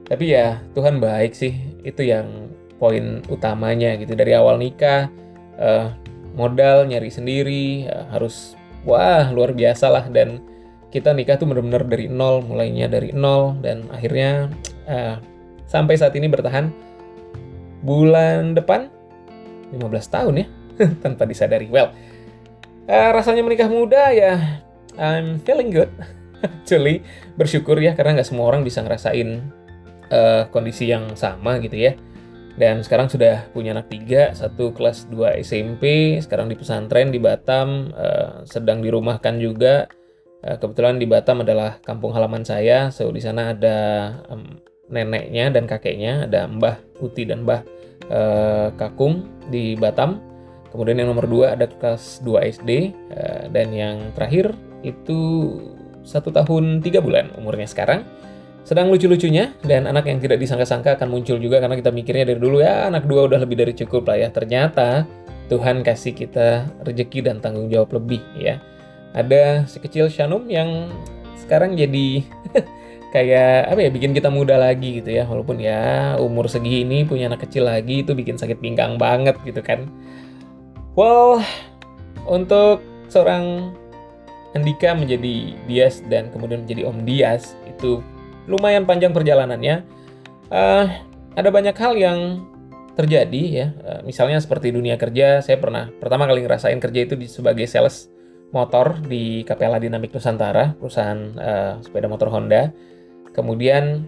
Tapi 0.09 0.33
ya 0.33 0.57
Tuhan 0.73 0.97
baik 0.97 1.37
sih. 1.37 1.53
Itu 1.85 2.01
yang 2.01 2.49
poin 2.81 3.21
utamanya 3.29 3.93
gitu. 4.01 4.17
Dari 4.17 4.33
awal 4.33 4.57
nikah 4.57 5.13
uh, 5.61 5.93
modal 6.33 6.89
nyari 6.89 7.13
sendiri 7.13 7.85
harus 8.09 8.57
wah 8.83 9.27
luar 9.31 9.51
biasa 9.55 9.89
lah. 9.89 10.05
Dan 10.07 10.43
kita 10.93 11.09
nikah 11.09 11.41
tuh 11.41 11.49
bener-bener 11.49 11.81
dari 11.89 12.05
nol 12.05 12.45
mulainya 12.45 12.85
dari 12.85 13.09
nol 13.09 13.57
dan 13.65 13.89
akhirnya 13.89 14.53
uh, 14.85 15.17
sampai 15.65 15.97
saat 15.97 16.13
ini 16.13 16.29
bertahan 16.29 16.69
bulan 17.81 18.53
depan 18.53 18.93
15 19.73 19.81
tahun 20.13 20.33
ya 20.45 20.47
tanpa 21.03 21.25
disadari. 21.25 21.65
Well 21.65 21.89
uh, 22.85 23.09
rasanya 23.09 23.41
menikah 23.41 23.67
muda 23.73 24.13
ya 24.13 24.61
I'm 24.93 25.41
feeling 25.41 25.73
good. 25.73 25.89
Actually 26.45 27.01
bersyukur 27.33 27.81
ya 27.81 27.97
karena 27.97 28.21
nggak 28.21 28.29
semua 28.29 28.53
orang 28.53 28.61
bisa 28.61 28.85
ngerasain 28.85 29.41
uh, 30.13 30.45
kondisi 30.53 30.93
yang 30.93 31.17
sama 31.17 31.57
gitu 31.57 31.89
ya 31.89 31.97
dan 32.53 32.85
sekarang 32.85 33.09
sudah 33.09 33.49
punya 33.49 33.73
anak 33.73 33.89
tiga, 33.89 34.29
satu 34.37 34.69
kelas 34.77 35.09
2 35.09 35.41
SMP, 35.41 36.15
sekarang 36.21 36.53
di 36.53 36.55
pesantren 36.57 37.09
di 37.09 37.17
Batam, 37.17 37.89
uh, 37.97 38.45
sedang 38.45 38.85
dirumahkan 38.85 39.41
juga. 39.41 39.89
Uh, 40.45 40.57
kebetulan 40.61 41.01
di 41.01 41.09
Batam 41.09 41.41
adalah 41.41 41.81
kampung 41.81 42.13
halaman 42.13 42.45
saya, 42.45 42.93
so 42.93 43.09
di 43.09 43.17
sana 43.17 43.57
ada 43.57 43.77
um, 44.29 44.61
neneknya 44.93 45.49
dan 45.49 45.65
kakeknya, 45.65 46.29
ada 46.29 46.45
Mbah 46.45 46.77
Uti 47.01 47.25
dan 47.25 47.41
Mbah 47.41 47.61
uh, 48.13 48.69
Kakung 48.77 49.25
di 49.49 49.73
Batam. 49.73 50.21
Kemudian 50.69 51.01
yang 51.01 51.13
nomor 51.13 51.29
dua 51.29 51.57
ada 51.57 51.65
kelas 51.65 52.21
2 52.21 52.53
SD, 52.53 52.69
uh, 53.17 53.43
dan 53.49 53.73
yang 53.73 54.13
terakhir 54.13 54.53
itu 54.85 55.19
satu 56.05 56.29
tahun 56.29 56.83
tiga 56.85 56.99
bulan 57.01 57.33
umurnya 57.39 57.65
sekarang 57.65 58.03
sedang 58.63 58.87
lucu-lucunya 58.87 59.51
dan 59.67 59.85
anak 59.91 60.07
yang 60.07 60.23
tidak 60.23 60.39
disangka-sangka 60.39 60.95
akan 60.95 61.11
muncul 61.11 61.35
juga 61.35 61.59
karena 61.59 61.75
kita 61.75 61.91
mikirnya 61.91 62.31
dari 62.31 62.39
dulu 62.39 62.63
ya 62.63 62.87
anak 62.87 63.03
dua 63.03 63.27
udah 63.27 63.43
lebih 63.43 63.59
dari 63.59 63.73
cukup 63.75 64.07
lah 64.07 64.23
ya. 64.23 64.31
Ternyata 64.31 65.03
Tuhan 65.51 65.83
kasih 65.83 66.15
kita 66.15 66.67
rezeki 66.87 67.27
dan 67.27 67.43
tanggung 67.43 67.67
jawab 67.67 67.91
lebih 67.99 68.23
ya. 68.39 68.63
Ada 69.11 69.67
si 69.67 69.77
kecil 69.83 70.07
Shanum 70.07 70.47
yang 70.47 70.89
sekarang 71.43 71.75
jadi 71.75 72.23
kayak 73.13 73.69
apa 73.69 73.79
ya 73.83 73.89
bikin 73.93 74.15
kita 74.15 74.31
muda 74.33 74.57
lagi 74.57 75.03
gitu 75.03 75.13
ya 75.13 75.27
walaupun 75.29 75.61
ya 75.61 76.15
umur 76.17 76.49
segini 76.49 77.05
punya 77.05 77.29
anak 77.29 77.45
kecil 77.45 77.69
lagi 77.69 78.01
itu 78.01 78.17
bikin 78.17 78.41
sakit 78.41 78.57
pinggang 78.57 78.97
banget 78.97 79.37
gitu 79.45 79.61
kan 79.61 79.85
well 80.97 81.37
untuk 82.25 82.81
seorang 83.13 83.75
Andika 84.53 84.93
menjadi 84.97 85.57
Dias 85.65 86.01
dan 86.09 86.29
kemudian 86.33 86.65
menjadi 86.65 86.89
Om 86.89 87.05
Dias 87.05 87.57
itu 87.69 88.01
lumayan 88.47 88.83
panjang 88.83 89.15
perjalanannya. 89.15 89.85
Uh, 90.53 90.85
ada 91.33 91.49
banyak 91.49 91.73
hal 91.73 91.93
yang 91.97 92.19
terjadi 92.93 93.43
ya. 93.49 93.67
Uh, 93.81 94.01
misalnya 94.05 94.37
seperti 94.37 94.69
dunia 94.69 94.99
kerja, 94.99 95.41
saya 95.41 95.57
pernah 95.57 95.89
pertama 95.97 96.29
kali 96.29 96.45
ngerasain 96.45 96.77
kerja 96.77 96.99
itu 97.09 97.15
sebagai 97.25 97.65
sales 97.65 98.09
motor 98.53 99.01
di 99.01 99.41
Capella 99.43 99.81
Dynamic 99.81 100.13
Nusantara, 100.13 100.77
perusahaan 100.77 101.19
uh, 101.37 101.73
sepeda 101.81 102.05
motor 102.05 102.29
Honda. 102.29 102.69
Kemudian 103.33 104.05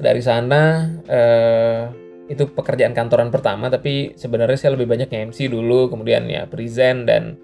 dari 0.00 0.24
sana 0.24 0.88
uh, 1.04 1.92
itu 2.32 2.48
pekerjaan 2.48 2.96
kantoran 2.96 3.28
pertama, 3.28 3.68
tapi 3.68 4.16
sebenarnya 4.16 4.56
saya 4.56 4.72
lebih 4.76 4.88
banyak 4.88 5.08
MC 5.28 5.52
dulu, 5.52 5.92
kemudian 5.92 6.24
ya 6.28 6.48
present 6.48 7.04
dan 7.04 7.36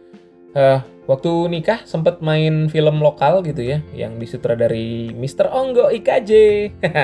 uh, 0.54 0.80
waktu 1.04 1.32
nikah 1.52 1.84
sempat 1.84 2.24
main 2.24 2.72
film 2.72 3.02
lokal 3.04 3.44
gitu 3.44 3.60
ya 3.60 3.78
yang 3.92 4.16
disutradari 4.16 5.12
Mr. 5.12 5.50
Onggo 5.50 5.92
IKJ. 5.92 6.30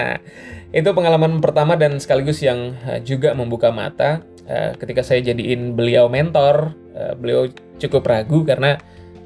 itu 0.79 0.91
pengalaman 0.95 1.43
pertama 1.43 1.75
dan 1.75 1.99
sekaligus 1.99 2.41
yang 2.41 2.79
uh, 2.87 3.03
juga 3.03 3.35
membuka 3.35 3.69
mata 3.75 4.23
uh, 4.49 4.73
ketika 4.79 5.05
saya 5.05 5.21
jadiin 5.21 5.77
beliau 5.77 6.09
mentor. 6.09 6.73
Uh, 6.95 7.15
beliau 7.15 7.47
cukup 7.79 8.07
ragu 8.07 8.43
karena 8.43 8.81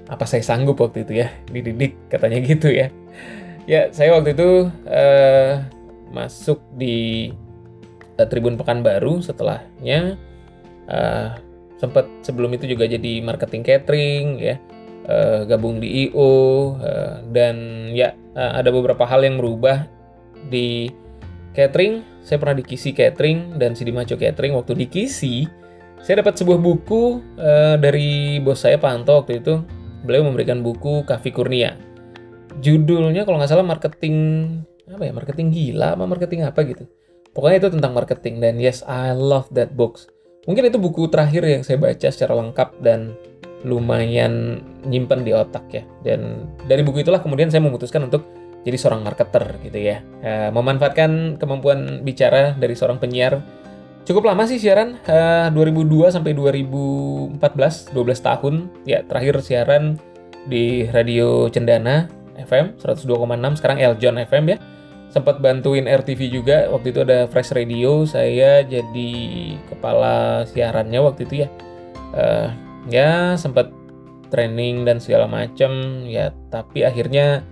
apa 0.05 0.29
saya 0.29 0.45
sanggup 0.45 0.77
waktu 0.85 1.09
itu 1.09 1.25
ya 1.25 1.29
dididik 1.49 1.97
katanya 2.13 2.39
gitu 2.45 2.69
ya. 2.69 2.89
Ya 3.65 3.89
saya 3.97 4.13
waktu 4.13 4.37
itu 4.37 4.69
uh, 4.85 5.65
masuk 6.13 6.61
di 6.77 7.31
uh, 8.21 8.27
Tribun 8.29 8.61
Pekanbaru 8.61 9.25
setelahnya 9.25 10.21
uh, 10.87 11.41
sempat 11.79 12.07
sebelum 12.23 12.55
itu 12.55 12.71
juga 12.71 12.87
jadi 12.87 13.21
marketing 13.23 13.63
catering 13.67 14.27
ya. 14.39 14.57
Uh, 15.05 15.45
gabung 15.45 15.85
di 15.85 16.09
IO 16.09 16.81
uh, 16.81 17.21
dan 17.29 17.87
ya 17.93 18.17
uh, 18.33 18.57
ada 18.57 18.73
beberapa 18.73 19.05
hal 19.05 19.21
yang 19.21 19.37
merubah 19.37 19.85
di 20.49 20.89
catering. 21.53 22.01
Saya 22.25 22.41
pernah 22.41 22.57
di 22.57 22.65
Kisi 22.65 22.97
Catering 22.97 23.61
dan 23.61 23.77
Sidi 23.77 23.93
Maco 23.93 24.17
Catering. 24.17 24.57
Waktu 24.57 24.73
di 24.73 24.87
Kisi 24.89 25.45
saya 26.01 26.25
dapat 26.25 26.41
sebuah 26.41 26.57
buku 26.57 27.21
uh, 27.37 27.77
dari 27.77 28.41
bos 28.41 28.65
saya 28.65 28.81
Pak 28.81 28.93
Anto 28.93 29.13
waktu 29.21 29.45
itu. 29.45 29.61
Beliau 30.09 30.25
memberikan 30.25 30.65
buku 30.65 31.05
Kavi 31.05 31.31
Kurnia. 31.33 31.77
Judulnya 32.65 33.29
kalau 33.29 33.37
nggak 33.37 33.53
salah 33.53 33.65
marketing 33.65 34.17
apa 34.85 35.01
ya 35.05 35.13
marketing 35.17 35.49
gila 35.53 36.01
apa 36.01 36.05
marketing 36.09 36.49
apa 36.49 36.65
gitu. 36.65 36.89
Pokoknya 37.37 37.67
itu 37.67 37.69
tentang 37.77 37.93
marketing 37.93 38.41
dan 38.41 38.57
yes 38.57 38.81
I 38.89 39.13
love 39.13 39.53
that 39.53 39.77
books 39.77 40.09
Mungkin 40.45 40.69
itu 40.69 40.77
buku 40.77 41.09
terakhir 41.09 41.43
yang 41.45 41.63
saya 41.65 41.81
baca 41.81 42.09
secara 42.13 42.37
lengkap 42.37 42.69
dan 42.85 43.17
lumayan 43.65 44.61
nyimpen 44.85 45.25
di 45.25 45.33
otak 45.33 45.65
ya. 45.73 45.83
Dan 46.05 46.45
dari 46.69 46.85
buku 46.85 47.01
itulah 47.01 47.25
kemudian 47.25 47.49
saya 47.49 47.65
memutuskan 47.65 48.05
untuk 48.07 48.29
jadi 48.65 48.77
seorang 48.77 49.05
marketer 49.05 49.57
gitu 49.65 49.79
ya. 49.81 50.05
E, 50.21 50.53
memanfaatkan 50.53 51.41
kemampuan 51.41 52.05
bicara 52.05 52.53
dari 52.57 52.77
seorang 52.77 53.01
penyiar. 53.01 53.41
Cukup 54.05 54.29
lama 54.29 54.45
sih 54.45 54.61
siaran, 54.61 55.01
e, 55.09 55.49
2002 55.49 56.13
sampai 56.13 56.37
2014, 56.37 57.89
12 57.97 58.21
tahun. 58.21 58.55
Ya, 58.85 59.01
terakhir 59.05 59.41
siaran 59.41 59.97
di 60.45 60.85
Radio 60.93 61.49
Cendana 61.49 62.13
FM 62.37 62.77
102,6, 62.77 63.65
sekarang 63.65 63.81
Eljon 63.81 64.21
FM 64.29 64.45
ya 64.53 64.59
sempat 65.15 65.39
bantuin 65.39 65.87
RTV 65.87 66.21
juga. 66.27 66.67
Waktu 66.75 66.91
itu 66.91 67.01
ada 67.07 67.31
Fresh 67.31 67.55
Radio 67.55 68.03
saya 68.03 68.67
jadi 68.67 69.15
kepala 69.71 70.43
siarannya 70.51 70.99
waktu 70.99 71.23
itu 71.31 71.35
ya. 71.47 71.49
Uh, 72.11 72.51
ya 72.91 73.39
sempat 73.39 73.71
training 74.35 74.83
dan 74.83 74.99
segala 74.99 75.31
macam 75.31 76.03
ya. 76.11 76.35
Tapi 76.51 76.83
akhirnya 76.83 77.47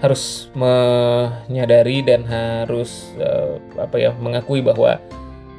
harus 0.00 0.48
menyadari 0.56 2.00
dan 2.00 2.24
harus 2.24 3.12
uh, 3.20 3.60
apa 3.76 4.00
ya 4.00 4.10
mengakui 4.16 4.64
bahwa 4.64 4.96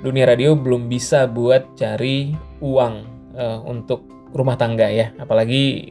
dunia 0.02 0.26
radio 0.26 0.58
belum 0.58 0.90
bisa 0.90 1.30
buat 1.30 1.78
cari 1.78 2.34
uang 2.62 2.96
uh, 3.38 3.62
untuk 3.70 4.02
rumah 4.34 4.58
tangga 4.58 4.90
ya. 4.90 5.14
Apalagi 5.22 5.86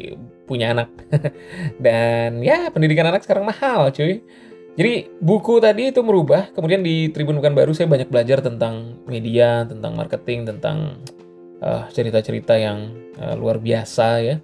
punya 0.51 0.75
anak. 0.75 0.91
Dan 1.85 2.43
ya 2.43 2.75
pendidikan 2.75 3.07
anak 3.07 3.23
sekarang 3.23 3.47
mahal 3.47 3.95
cuy 3.95 4.21
jadi 4.75 5.07
buku 5.23 5.63
tadi 5.63 5.95
itu 5.95 6.03
merubah, 6.03 6.51
kemudian 6.51 6.83
di 6.83 7.07
Tribun 7.15 7.39
Bukan 7.39 7.55
Baru 7.55 7.71
saya 7.71 7.87
banyak 7.87 8.11
belajar 8.11 8.43
tentang 8.43 8.99
media, 9.07 9.63
tentang 9.71 9.95
marketing, 9.95 10.51
tentang 10.51 10.99
eh, 11.63 11.83
cerita-cerita 11.95 12.59
yang 12.59 12.91
uh, 13.23 13.39
luar 13.39 13.63
biasa 13.63 14.09
ya. 14.19 14.37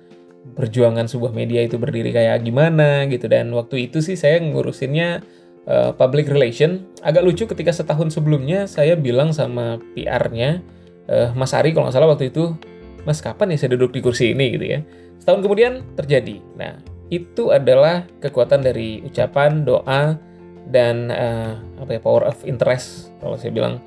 Perjuangan 0.55 1.11
sebuah 1.11 1.35
media 1.35 1.67
itu 1.67 1.77
berdiri 1.77 2.15
kayak 2.15 2.47
gimana 2.47 3.11
gitu 3.11 3.27
dan 3.27 3.51
waktu 3.53 3.91
itu 3.91 4.01
sih 4.01 4.15
saya 4.15 4.39
ngurusinnya 4.39 5.21
uh, 5.67 5.91
public 5.99 6.31
relation. 6.31 6.87
Agak 7.03 7.27
lucu 7.27 7.45
ketika 7.51 7.75
setahun 7.75 8.15
sebelumnya 8.15 8.71
saya 8.71 8.95
bilang 8.95 9.35
sama 9.35 9.83
PR-nya 9.99 10.63
uh, 11.11 11.35
Mas 11.35 11.53
Ari 11.53 11.75
kalau 11.75 11.91
nggak 11.91 11.97
salah 11.99 12.09
waktu 12.09 12.31
itu, 12.31 12.55
Mas 13.03 13.19
kapan 13.19 13.51
ya 13.51 13.67
saya 13.67 13.75
duduk 13.75 13.91
di 13.93 14.01
kursi 14.01 14.31
ini 14.31 14.55
gitu 14.55 14.79
ya. 14.79 14.81
Setahun 15.19 15.43
kemudian 15.43 15.83
terjadi. 15.99 16.39
Nah 16.55 17.00
itu 17.11 17.51
adalah 17.51 18.07
kekuatan 18.23 18.63
dari 18.63 19.03
ucapan, 19.03 19.67
doa, 19.67 20.15
dan 20.71 21.11
uh, 21.11 21.59
apa 21.83 21.99
ya 21.99 22.01
power 22.01 22.31
of 22.31 22.39
interest 22.47 23.11
kalau 23.19 23.35
saya 23.35 23.51
bilang 23.51 23.83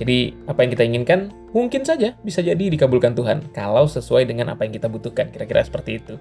Jadi 0.00 0.32
apa 0.48 0.64
yang 0.64 0.70
kita 0.72 0.84
inginkan 0.88 1.20
mungkin 1.52 1.84
saja 1.84 2.16
bisa 2.24 2.40
jadi 2.40 2.58
dikabulkan 2.72 3.12
Tuhan 3.12 3.52
kalau 3.52 3.84
sesuai 3.84 4.24
dengan 4.24 4.48
apa 4.56 4.64
yang 4.64 4.72
kita 4.72 4.88
butuhkan. 4.88 5.28
Kira-kira 5.28 5.60
seperti 5.62 6.00
itu. 6.00 6.16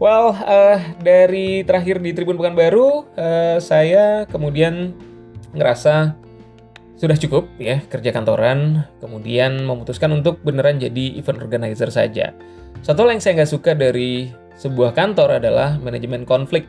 Well, 0.00 0.34
uh, 0.34 0.80
dari 1.04 1.62
terakhir 1.62 2.00
di 2.00 2.16
Tribun 2.16 2.40
Pekanbaru, 2.40 3.06
uh, 3.14 3.58
saya 3.60 4.24
kemudian 4.26 4.96
ngerasa 5.54 6.16
sudah 6.98 7.14
cukup 7.20 7.46
ya 7.60 7.84
kerja 7.86 8.10
kantoran, 8.10 8.88
kemudian 8.98 9.62
memutuskan 9.62 10.10
untuk 10.10 10.42
beneran 10.42 10.80
jadi 10.80 11.14
event 11.14 11.44
organizer 11.44 11.92
saja. 11.92 12.34
Satu 12.82 13.06
hal 13.06 13.14
yang 13.14 13.22
saya 13.22 13.38
nggak 13.38 13.52
suka 13.52 13.76
dari 13.76 14.32
sebuah 14.54 14.94
kantor 14.94 15.42
adalah 15.42 15.76
manajemen 15.82 16.22
konflik. 16.22 16.66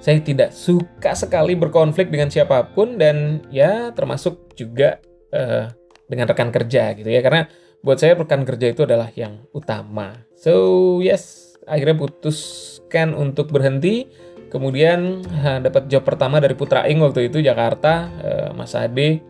Saya 0.00 0.18
tidak 0.24 0.56
suka 0.56 1.12
sekali 1.12 1.52
berkonflik 1.52 2.08
dengan 2.08 2.32
siapa 2.32 2.72
pun 2.72 2.96
dan 2.96 3.44
ya 3.52 3.92
termasuk 3.92 4.56
juga 4.56 4.96
uh, 5.36 5.68
dengan 6.08 6.26
rekan 6.26 6.48
kerja 6.48 6.96
gitu 6.96 7.06
ya 7.06 7.20
karena 7.20 7.46
buat 7.84 8.00
saya 8.00 8.16
rekan 8.16 8.44
kerja 8.48 8.72
itu 8.72 8.88
adalah 8.88 9.12
yang 9.12 9.44
utama. 9.52 10.16
So 10.36 10.98
yes, 11.04 11.54
akhirnya 11.68 12.00
putuskan 12.00 13.12
untuk 13.12 13.52
berhenti. 13.52 14.08
Kemudian 14.50 15.22
uh, 15.22 15.60
dapat 15.62 15.86
job 15.86 16.02
pertama 16.02 16.42
dari 16.42 16.58
Putra 16.58 16.88
Ing 16.88 17.04
waktu 17.04 17.30
itu 17.30 17.38
Jakarta, 17.44 18.10
uh, 18.24 18.50
Mas 18.56 18.74
Ade. 18.74 19.22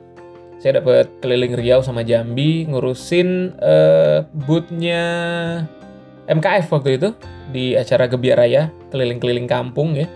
Saya 0.60 0.80
dapat 0.80 1.08
keliling 1.24 1.56
Riau 1.56 1.80
sama 1.80 2.04
Jambi 2.04 2.68
ngurusin 2.68 3.56
uh, 3.58 4.28
bootnya 4.44 5.04
MKF 6.28 6.66
waktu 6.72 7.00
itu 7.00 7.08
di 7.50 7.72
acara 7.78 8.10
Gebiar 8.10 8.38
Raya 8.42 8.68
keliling-keliling 8.90 9.48
kampung 9.48 9.96
ya 9.96 10.06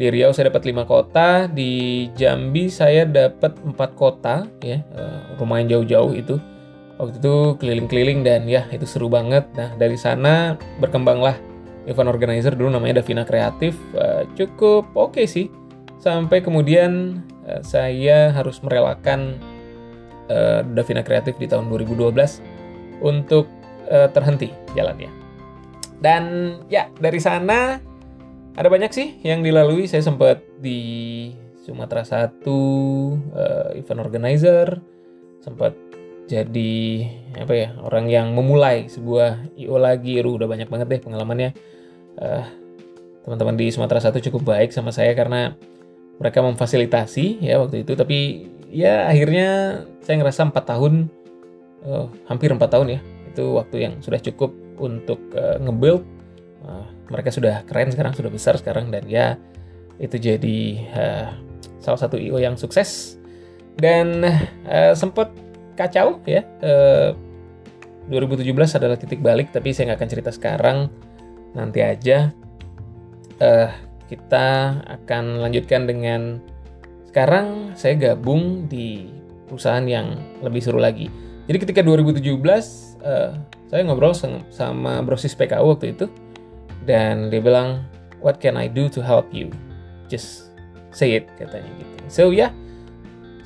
di 0.00 0.08
Riau 0.08 0.32
saya 0.32 0.48
dapat 0.48 0.64
lima 0.64 0.88
kota, 0.88 1.44
di 1.44 2.08
Jambi 2.16 2.72
saya 2.72 3.04
dapat 3.04 3.52
empat 3.60 3.90
kota, 4.00 4.48
ya 4.64 4.80
uh, 4.96 5.36
lumayan 5.36 5.68
jauh-jauh 5.68 6.16
itu. 6.16 6.40
Waktu 6.96 7.20
itu 7.20 7.36
keliling-keliling 7.60 8.24
dan 8.24 8.48
ya 8.48 8.64
itu 8.72 8.88
seru 8.88 9.12
banget. 9.12 9.44
Nah 9.52 9.76
dari 9.76 10.00
sana 10.00 10.56
berkembanglah 10.80 11.36
event 11.84 12.08
organizer 12.08 12.56
dulu 12.56 12.72
namanya 12.72 13.04
Davina 13.04 13.28
Kreatif, 13.28 13.76
uh, 13.92 14.24
cukup 14.40 14.88
oke 14.96 15.20
okay 15.20 15.28
sih. 15.28 15.52
Sampai 16.00 16.40
kemudian 16.40 17.20
uh, 17.44 17.60
saya 17.60 18.32
harus 18.32 18.64
merelakan 18.64 19.36
Davina 20.78 21.02
Kreatif 21.02 21.34
di 21.42 21.50
tahun 21.50 21.66
2012 21.66 22.14
untuk 23.02 23.50
terhenti 24.14 24.54
jalannya. 24.78 25.19
Dan 26.00 26.56
ya 26.72 26.88
dari 26.96 27.20
sana 27.20 27.76
ada 28.56 28.68
banyak 28.72 28.90
sih 28.90 29.08
yang 29.22 29.44
dilalui. 29.44 29.84
Saya 29.84 30.00
sempat 30.00 30.40
di 30.58 31.30
Sumatera 31.60 32.02
Satu 32.02 32.60
uh, 33.36 33.70
event 33.76 34.00
organizer, 34.00 34.80
sempat 35.44 35.76
jadi 36.26 37.04
apa 37.36 37.52
ya 37.52 37.68
orang 37.84 38.06
yang 38.08 38.32
memulai 38.32 38.88
sebuah 38.88 39.54
IO 39.60 39.76
lagi. 39.76 40.18
Aduh, 40.18 40.40
udah 40.40 40.48
banyak 40.48 40.72
banget 40.72 40.86
deh 40.88 41.00
pengalamannya. 41.04 41.50
Uh, 42.16 42.44
teman-teman 43.22 43.60
di 43.60 43.68
Sumatera 43.68 44.00
Satu 44.00 44.18
cukup 44.24 44.56
baik 44.56 44.72
sama 44.72 44.90
saya 44.90 45.12
karena 45.12 45.54
mereka 46.16 46.40
memfasilitasi 46.40 47.44
ya 47.44 47.60
waktu 47.60 47.84
itu. 47.84 47.92
Tapi 47.92 48.48
ya 48.72 49.04
akhirnya 49.04 49.82
saya 50.00 50.20
ngerasa 50.20 50.48
empat 50.48 50.64
tahun, 50.64 51.12
uh, 51.84 52.08
hampir 52.24 52.48
empat 52.50 52.72
tahun 52.72 52.96
ya. 52.96 53.00
Itu 53.30 53.60
waktu 53.60 53.76
yang 53.84 53.94
sudah 54.00 54.18
cukup 54.18 54.56
untuk 54.76 55.18
uh, 55.34 55.58
nge-build. 55.58 56.04
Uh, 56.60 56.86
mereka 57.08 57.32
sudah 57.32 57.64
keren 57.64 57.88
sekarang 57.88 58.12
sudah 58.12 58.30
besar 58.30 58.54
sekarang 58.60 58.92
dan 58.92 59.08
ya 59.08 59.40
itu 59.96 60.20
jadi 60.20 60.58
uh, 60.92 61.28
salah 61.80 62.00
satu 62.00 62.20
IO 62.20 62.38
yang 62.38 62.54
sukses. 62.54 63.16
Dan 63.80 64.22
uh, 64.68 64.92
sempat 64.92 65.32
kacau 65.78 66.20
ya 66.28 66.44
uh, 66.60 67.16
2017 68.12 68.52
adalah 68.76 68.98
titik 68.98 69.22
balik 69.24 69.54
tapi 69.54 69.72
saya 69.72 69.92
nggak 69.92 69.98
akan 70.02 70.10
cerita 70.10 70.30
sekarang. 70.34 70.78
Nanti 71.56 71.80
aja 71.82 72.30
uh, 73.40 73.70
kita 74.06 74.78
akan 74.86 75.38
lanjutkan 75.42 75.86
dengan 75.86 76.42
sekarang 77.10 77.74
saya 77.74 77.98
gabung 77.98 78.70
di 78.70 79.10
perusahaan 79.50 79.82
yang 79.82 80.14
lebih 80.42 80.62
seru 80.62 80.78
lagi. 80.78 81.10
Jadi 81.50 81.58
ketika 81.58 81.80
2017 81.82 82.22
uh, 83.02 83.34
saya 83.70 83.86
ngobrol 83.86 84.10
sama 84.50 84.98
brosis 85.06 85.38
PKU 85.38 85.78
waktu 85.78 85.94
itu 85.94 86.10
dan 86.90 87.30
dia 87.30 87.38
bilang 87.38 87.86
what 88.18 88.42
can 88.42 88.58
I 88.58 88.66
do 88.66 88.90
to 88.90 88.98
help 88.98 89.30
you? 89.30 89.54
Just 90.10 90.50
say 90.90 91.14
it 91.14 91.30
katanya 91.38 91.70
gitu. 91.78 91.94
So 92.10 92.22
ya 92.34 92.50
yeah, 92.50 92.52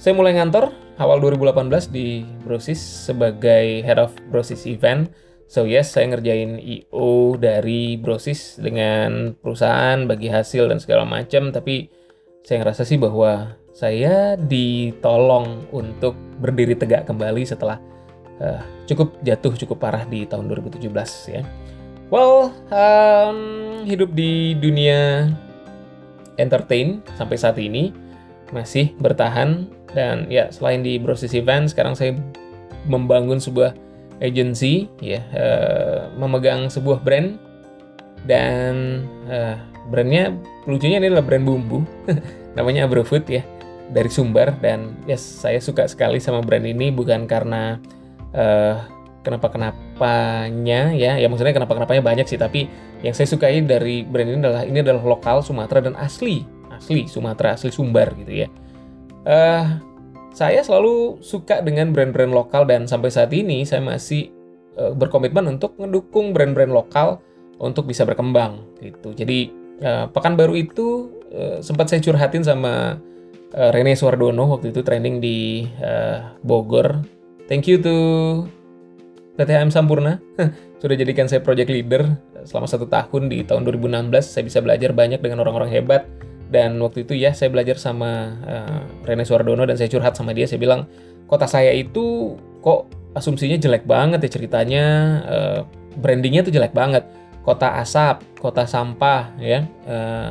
saya 0.01 0.17
mulai 0.17 0.33
ngantor 0.41 0.73
awal 0.97 1.21
2018 1.21 1.93
di 1.93 2.25
Brosis 2.41 2.81
sebagai 2.81 3.85
head 3.85 4.01
of 4.01 4.17
Brosis 4.33 4.65
event. 4.65 5.13
So 5.45 5.69
yes 5.69 5.93
saya 5.93 6.17
ngerjain 6.17 6.57
IO 6.57 7.37
dari 7.37 8.01
Brosis 8.01 8.57
dengan 8.57 9.37
perusahaan 9.37 10.09
bagi 10.09 10.33
hasil 10.33 10.73
dan 10.73 10.81
segala 10.81 11.05
macam. 11.05 11.53
Tapi 11.53 11.93
saya 12.41 12.65
ngerasa 12.65 12.89
sih 12.89 12.97
bahwa 12.97 13.61
saya 13.77 14.41
ditolong 14.41 15.69
untuk 15.69 16.17
berdiri 16.41 16.81
tegak 16.81 17.05
kembali 17.05 17.45
setelah 17.45 17.77
uh, 18.41 18.63
cukup 18.89 19.19
jatuh 19.23 19.55
cukup 19.59 19.77
parah 19.83 20.05
di 20.07 20.25
tahun 20.25 20.49
2017 20.51 20.89
ya. 21.31 21.43
Well, 22.13 22.53
um, 22.71 23.39
hidup 23.89 24.15
di 24.15 24.55
dunia 24.59 25.31
entertain 26.39 27.03
sampai 27.15 27.37
saat 27.39 27.57
ini 27.59 27.95
masih 28.53 28.93
bertahan 29.01 29.67
dan 29.95 30.27
ya 30.29 30.51
selain 30.51 30.83
di 30.83 30.99
Brosis 30.99 31.33
Event 31.33 31.71
sekarang 31.71 31.95
saya 31.95 32.15
membangun 32.85 33.41
sebuah 33.41 33.73
agency 34.21 34.91
ya 35.01 35.23
uh, 35.35 36.13
memegang 36.19 36.69
sebuah 36.69 37.03
brand 37.03 37.39
dan 38.29 39.05
uh, 39.31 39.57
brandnya 39.89 40.35
lucunya 40.69 41.01
ini 41.01 41.09
adalah 41.11 41.25
brand 41.25 41.45
bumbu 41.47 41.83
namanya 42.59 42.87
Abrofood 42.87 43.27
ya 43.27 43.43
dari 43.93 44.09
Sumbar 44.09 44.57
dan 44.61 44.97
yes 45.05 45.21
saya 45.21 45.61
suka 45.61 45.85
sekali 45.87 46.19
sama 46.19 46.41
brand 46.41 46.65
ini 46.65 46.89
bukan 46.89 47.29
karena 47.29 47.79
uh, 48.35 48.75
kenapa 49.25 49.49
kenapanya 49.49 50.93
ya? 50.93 51.17
Ya 51.17 51.27
maksudnya 51.31 51.57
kenapa 51.57 51.73
kenapanya 51.79 52.03
banyak 52.05 52.27
sih 52.29 52.37
tapi 52.37 52.69
yang 53.01 53.17
saya 53.17 53.31
sukai 53.31 53.65
dari 53.65 54.05
brand 54.05 54.29
ini 54.29 54.39
adalah 54.45 54.63
ini 54.69 54.79
adalah 54.85 55.03
lokal 55.03 55.41
Sumatera 55.41 55.81
dan 55.81 55.97
asli. 55.97 56.45
Asli 56.75 57.07
Sumatera 57.09 57.57
asli 57.57 57.73
Sumbar 57.73 58.13
gitu 58.19 58.45
ya. 58.45 58.49
Uh, 59.25 59.81
saya 60.35 60.61
selalu 60.67 61.23
suka 61.23 61.63
dengan 61.63 61.95
brand-brand 61.95 62.35
lokal 62.35 62.67
dan 62.67 62.91
sampai 62.91 63.09
saat 63.09 63.31
ini 63.31 63.63
saya 63.63 63.79
masih 63.81 64.35
uh, 64.75 64.91
berkomitmen 64.91 65.47
untuk 65.47 65.79
mendukung 65.79 66.35
brand-brand 66.35 66.75
lokal 66.75 67.23
untuk 67.63 67.87
bisa 67.87 68.03
berkembang 68.03 68.67
gitu. 68.83 69.15
Jadi 69.15 69.55
uh, 69.87 70.11
pekan 70.11 70.35
baru 70.35 70.59
itu 70.59 71.15
uh, 71.31 71.63
sempat 71.63 71.87
saya 71.87 72.03
curhatin 72.03 72.43
sama 72.43 72.99
uh, 73.55 73.71
Rene 73.71 73.95
Suardono 73.95 74.59
waktu 74.59 74.75
itu 74.75 74.83
training 74.83 75.23
di 75.23 75.71
uh, 75.79 76.35
Bogor 76.43 76.99
thank 77.49 77.69
you 77.69 77.81
to 77.81 77.95
PTHM 79.35 79.71
Sampurna. 79.75 80.23
Sudah 80.81 80.97
jadikan 80.97 81.27
saya 81.27 81.43
project 81.43 81.71
leader 81.73 82.07
selama 82.45 82.69
satu 82.69 82.87
tahun 82.87 83.33
di 83.33 83.41
tahun 83.43 83.65
2016 83.67 84.13
saya 84.21 84.45
bisa 84.45 84.59
belajar 84.61 84.93
banyak 84.95 85.21
dengan 85.21 85.43
orang-orang 85.43 85.71
hebat. 85.73 86.07
Dan 86.53 86.79
waktu 86.79 87.03
itu 87.03 87.19
ya 87.19 87.35
saya 87.35 87.51
belajar 87.51 87.81
sama 87.81 88.39
uh, 88.47 88.83
Rene 89.03 89.27
Suardono 89.27 89.67
dan 89.67 89.75
saya 89.75 89.91
curhat 89.91 90.15
sama 90.15 90.31
dia. 90.37 90.47
Saya 90.47 90.61
bilang 90.63 90.87
kota 91.27 91.51
saya 91.51 91.75
itu 91.75 92.37
kok 92.63 92.87
asumsinya 93.17 93.59
jelek 93.59 93.89
banget 93.89 94.23
ya 94.23 94.31
ceritanya. 94.31 94.85
Uh, 95.27 95.61
brandingnya 95.99 96.47
tuh 96.47 96.55
jelek 96.55 96.71
banget. 96.71 97.03
Kota 97.43 97.81
asap 97.81 98.23
kota 98.39 98.65
sampah 98.65 99.35
ya 99.37 99.67
uh, 99.89 100.31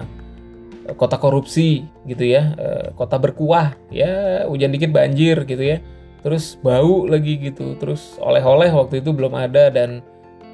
kota 0.95 1.19
korupsi 1.19 1.83
gitu 2.07 2.23
ya. 2.23 2.55
Kota 2.95 3.19
berkuah 3.19 3.75
ya 3.91 4.45
hujan 4.47 4.71
dikit 4.71 4.95
banjir 4.95 5.43
gitu 5.43 5.65
ya 5.65 5.83
terus 6.23 6.57
bau 6.63 7.05
lagi 7.05 7.37
gitu. 7.37 7.75
Terus 7.77 8.17
oleh-oleh 8.23 8.71
waktu 8.71 9.03
itu 9.03 9.11
belum 9.11 9.35
ada 9.35 9.69
dan 9.69 10.01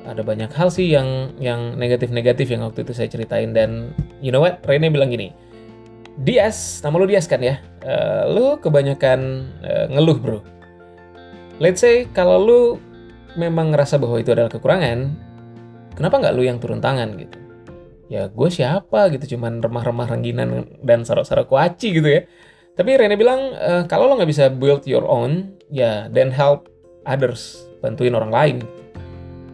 ada 0.04 0.26
banyak 0.26 0.50
hal 0.52 0.74
sih 0.74 0.90
yang 0.90 1.38
yang 1.38 1.78
negatif-negatif 1.78 2.50
yang 2.50 2.66
waktu 2.66 2.84
itu 2.84 2.92
saya 2.92 3.08
ceritain. 3.08 3.54
Dan 3.54 3.94
you 4.20 4.34
know 4.34 4.42
what? 4.42 4.60
Rene 4.66 4.90
bilang 4.90 5.14
gini 5.14 5.32
Dias 6.20 6.84
nama 6.84 7.00
lu 7.00 7.08
Dias 7.08 7.32
kan 7.32 7.40
ya? 7.40 7.64
Uh, 7.80 8.24
lu 8.28 8.46
kebanyakan 8.60 9.48
uh, 9.64 9.86
ngeluh 9.88 10.20
bro. 10.20 10.40
Let's 11.64 11.80
say 11.80 12.12
kalau 12.12 12.44
lu 12.44 12.62
memang 13.40 13.72
ngerasa 13.72 13.96
bahwa 13.96 14.20
itu 14.20 14.36
adalah 14.36 14.52
kekurangan 14.52 15.16
kenapa 15.96 16.20
nggak 16.20 16.34
lu 16.36 16.44
yang 16.44 16.60
turun 16.60 16.84
tangan 16.84 17.16
gitu? 17.16 17.40
Ya 18.12 18.28
gue 18.28 18.50
siapa 18.52 19.08
gitu 19.16 19.38
cuman 19.38 19.64
remah-remah 19.64 20.12
rengginan 20.12 20.68
dan 20.84 21.08
sarok-sarok 21.08 21.48
kuaci 21.48 21.96
gitu 21.96 22.10
ya 22.10 22.22
tapi 22.80 22.96
Rene 22.96 23.20
bilang 23.20 23.52
e, 23.60 23.84
kalau 23.92 24.08
lo 24.08 24.16
nggak 24.16 24.32
bisa 24.32 24.48
build 24.48 24.88
your 24.88 25.04
own, 25.04 25.52
ya 25.68 26.08
then 26.16 26.32
help 26.32 26.72
others, 27.04 27.68
bantuin 27.84 28.16
orang 28.16 28.32
lain. 28.32 28.58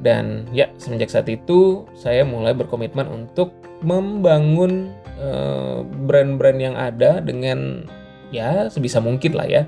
Dan 0.06 0.46
ya 0.54 0.70
semenjak 0.78 1.10
saat 1.10 1.26
itu 1.26 1.90
saya 1.98 2.22
mulai 2.22 2.54
berkomitmen 2.54 3.10
untuk 3.10 3.58
membangun 3.82 4.94
eh, 5.18 5.82
brand-brand 6.06 6.60
yang 6.62 6.76
ada 6.78 7.18
dengan 7.26 7.90
ya 8.30 8.70
sebisa 8.72 9.02
mungkin 9.02 9.38
lah 9.38 9.48
ya 9.48 9.62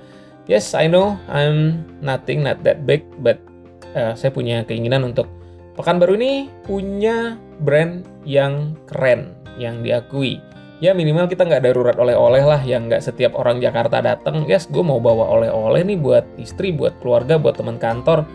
yes 0.49 0.73
I 0.73 0.89
know 0.89 1.19
I'm 1.29 1.83
nothing 2.01 2.43
not 2.43 2.63
that 2.63 2.87
big 2.87 3.05
but 3.21 3.37
uh, 3.93 4.15
saya 4.17 4.33
punya 4.33 4.63
keinginan 4.65 5.05
untuk 5.05 5.29
pekan 5.77 6.01
baru 6.01 6.17
ini 6.17 6.49
punya 6.65 7.37
brand 7.61 8.03
yang 8.25 8.73
keren 8.89 9.37
yang 9.61 9.85
diakui 9.85 10.41
ya 10.77 10.93
minimal 10.93 11.25
kita 11.25 11.41
nggak 11.41 11.63
darurat 11.65 11.97
oleh-oleh 11.97 12.43
lah 12.45 12.61
yang 12.61 12.85
nggak 12.85 13.01
setiap 13.01 13.33
orang 13.33 13.57
Jakarta 13.57 13.97
datang 13.97 14.45
yes 14.45 14.69
gue 14.69 14.85
mau 14.85 15.01
bawa 15.01 15.25
oleh-oleh 15.41 15.81
nih 15.81 15.97
buat 15.97 16.25
istri 16.37 16.69
buat 16.69 17.01
keluarga 17.01 17.41
buat 17.41 17.57
teman 17.57 17.81
kantor. 17.81 18.25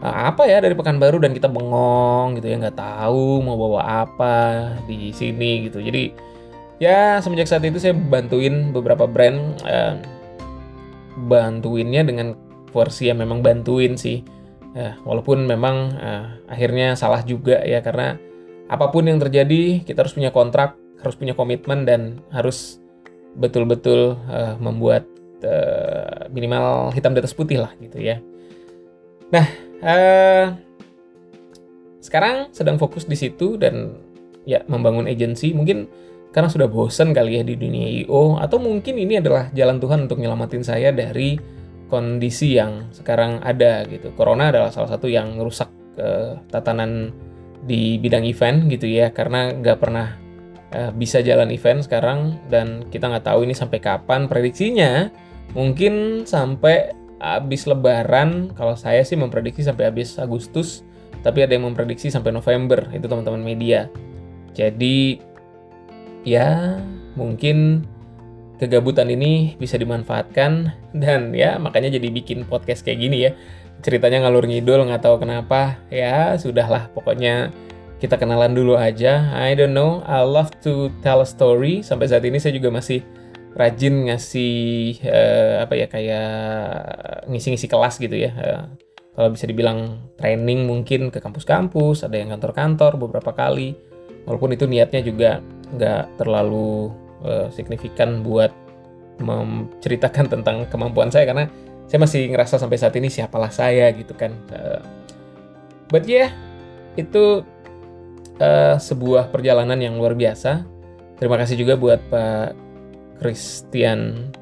Nah, 0.00 0.32
apa 0.32 0.48
ya 0.48 0.64
dari 0.64 0.72
Pekanbaru 0.72 1.20
dan 1.20 1.36
kita 1.36 1.44
bengong 1.52 2.40
gitu 2.40 2.48
ya 2.48 2.56
nggak 2.56 2.80
tahu 2.80 3.44
mau 3.44 3.56
bawa 3.60 4.08
apa 4.08 4.36
di 4.88 5.12
sini 5.12 5.68
gitu. 5.68 5.84
Jadi 5.84 6.08
ya 6.80 7.20
semenjak 7.20 7.52
saat 7.52 7.68
itu 7.68 7.76
saya 7.76 7.92
bantuin 7.92 8.72
beberapa 8.72 9.04
brand 9.04 9.60
eh, 9.68 10.00
bantuinnya 11.28 12.00
dengan 12.00 12.32
versi 12.72 13.12
yang 13.12 13.20
memang 13.20 13.44
bantuin 13.44 14.00
sih. 14.00 14.24
Ya, 14.72 14.96
walaupun 15.04 15.44
memang 15.44 15.92
eh, 16.00 16.24
akhirnya 16.48 16.96
salah 16.96 17.20
juga 17.20 17.60
ya 17.60 17.84
karena 17.84 18.16
apa 18.72 18.88
pun 18.88 19.04
yang 19.04 19.20
terjadi 19.20 19.84
kita 19.84 20.00
harus 20.00 20.16
punya 20.16 20.32
kontrak 20.32 20.79
harus 21.00 21.16
punya 21.16 21.32
komitmen 21.32 21.88
dan 21.88 22.20
harus 22.32 22.80
betul-betul 23.36 24.18
uh, 24.28 24.56
membuat 24.58 25.06
uh, 25.44 26.28
minimal 26.32 26.90
hitam 26.92 27.14
di 27.14 27.20
atas 27.22 27.36
putih 27.36 27.62
lah 27.62 27.72
gitu 27.78 28.00
ya. 28.00 28.18
Nah, 29.30 29.46
uh, 29.84 30.46
sekarang 32.02 32.50
sedang 32.50 32.80
fokus 32.80 33.06
di 33.06 33.14
situ 33.14 33.54
dan 33.60 33.94
ya 34.48 34.64
membangun 34.66 35.06
agensi 35.06 35.52
mungkin 35.52 35.86
karena 36.30 36.48
sudah 36.48 36.70
bosan 36.70 37.10
kali 37.10 37.38
ya 37.38 37.42
di 37.42 37.58
dunia 37.58 38.06
IO 38.06 38.38
atau 38.38 38.62
mungkin 38.62 38.96
ini 38.96 39.18
adalah 39.18 39.50
jalan 39.50 39.82
Tuhan 39.82 40.06
untuk 40.06 40.18
nyelamatin 40.22 40.62
saya 40.62 40.94
dari 40.94 41.36
kondisi 41.90 42.54
yang 42.54 42.90
sekarang 42.94 43.42
ada 43.42 43.82
gitu. 43.90 44.14
Corona 44.14 44.54
adalah 44.54 44.70
salah 44.70 44.94
satu 44.94 45.10
yang 45.10 45.34
merusak 45.34 45.70
uh, 45.98 46.38
tatanan 46.50 47.10
di 47.66 48.00
bidang 48.00 48.24
event 48.24 48.70
gitu 48.72 48.88
ya 48.88 49.12
karena 49.12 49.52
nggak 49.52 49.78
pernah 49.78 50.16
uh, 50.74 50.90
bisa 50.94 51.22
jalan 51.22 51.50
event 51.50 51.84
sekarang 51.84 52.38
dan 52.50 52.86
kita 52.88 53.10
nggak 53.10 53.26
tahu 53.26 53.46
ini 53.46 53.54
sampai 53.54 53.78
kapan 53.82 54.26
prediksinya. 54.30 55.10
Mungkin 55.54 56.24
sampai 56.26 56.94
habis 57.20 57.68
lebaran 57.68 58.54
kalau 58.56 58.72
saya 58.78 59.04
sih 59.04 59.18
memprediksi 59.18 59.60
sampai 59.60 59.92
habis 59.92 60.16
Agustus 60.16 60.86
tapi 61.20 61.44
ada 61.44 61.52
yang 61.52 61.68
memprediksi 61.68 62.08
sampai 62.08 62.32
November 62.32 62.88
itu 62.96 63.04
teman-teman 63.04 63.44
media. 63.44 63.92
Jadi 64.56 65.20
ya 66.24 66.80
mungkin 67.16 67.84
kegabutan 68.56 69.08
ini 69.08 69.56
bisa 69.56 69.76
dimanfaatkan 69.76 70.72
dan 71.02 71.32
ya 71.36 71.60
makanya 71.60 71.96
jadi 72.00 72.08
bikin 72.08 72.48
podcast 72.48 72.86
kayak 72.86 73.00
gini 73.04 73.28
ya. 73.28 73.32
Ceritanya 73.80 74.28
ngalur 74.28 74.44
ngidul 74.44 74.84
nggak 74.88 75.04
tahu 75.04 75.24
kenapa 75.24 75.80
ya 75.88 76.36
sudahlah 76.36 76.92
pokoknya 76.92 77.48
kita 78.00 78.16
kenalan 78.16 78.56
dulu 78.56 78.80
aja. 78.80 79.28
I 79.36 79.52
don't 79.52 79.76
know, 79.76 80.00
I 80.08 80.24
love 80.24 80.48
to 80.64 80.88
tell 81.04 81.20
a 81.20 81.28
story. 81.28 81.84
Sampai 81.84 82.08
saat 82.08 82.24
ini 82.24 82.40
saya 82.40 82.56
juga 82.56 82.72
masih 82.72 83.04
rajin 83.52 84.08
ngasih 84.08 84.54
uh, 85.04 85.68
apa 85.68 85.74
ya 85.76 85.86
kayak 85.86 86.32
ngisi-ngisi 87.28 87.68
kelas 87.68 88.00
gitu 88.00 88.16
ya. 88.16 88.32
Uh, 88.32 88.64
kalau 89.12 89.36
bisa 89.36 89.44
dibilang 89.44 90.08
training 90.16 90.64
mungkin 90.64 91.12
ke 91.12 91.20
kampus-kampus, 91.20 92.08
ada 92.08 92.16
yang 92.16 92.32
kantor-kantor 92.32 92.96
beberapa 92.96 93.36
kali. 93.36 93.76
Walaupun 94.24 94.56
itu 94.56 94.64
niatnya 94.64 95.04
juga 95.04 95.44
nggak 95.76 96.16
terlalu 96.16 96.88
uh, 97.20 97.52
signifikan 97.52 98.24
buat 98.24 98.48
menceritakan 99.20 100.24
tentang 100.40 100.64
kemampuan 100.72 101.12
saya 101.12 101.28
karena 101.28 101.52
saya 101.84 102.00
masih 102.00 102.32
ngerasa 102.32 102.56
sampai 102.56 102.80
saat 102.80 102.96
ini 102.96 103.12
siapalah 103.12 103.52
saya 103.52 103.92
gitu 103.92 104.16
kan. 104.16 104.32
Uh, 104.48 104.80
but 105.92 106.08
yeah, 106.08 106.32
itu 106.96 107.44
uh, 108.40 108.76
sebuah 108.80 109.28
perjalanan 109.30 109.78
yang 109.78 109.94
luar 110.00 110.16
biasa. 110.16 110.64
Terima 111.20 111.36
kasih 111.36 111.60
juga 111.60 111.76
buat 111.76 112.00
Pak 112.08 112.56
Christian 113.20 114.32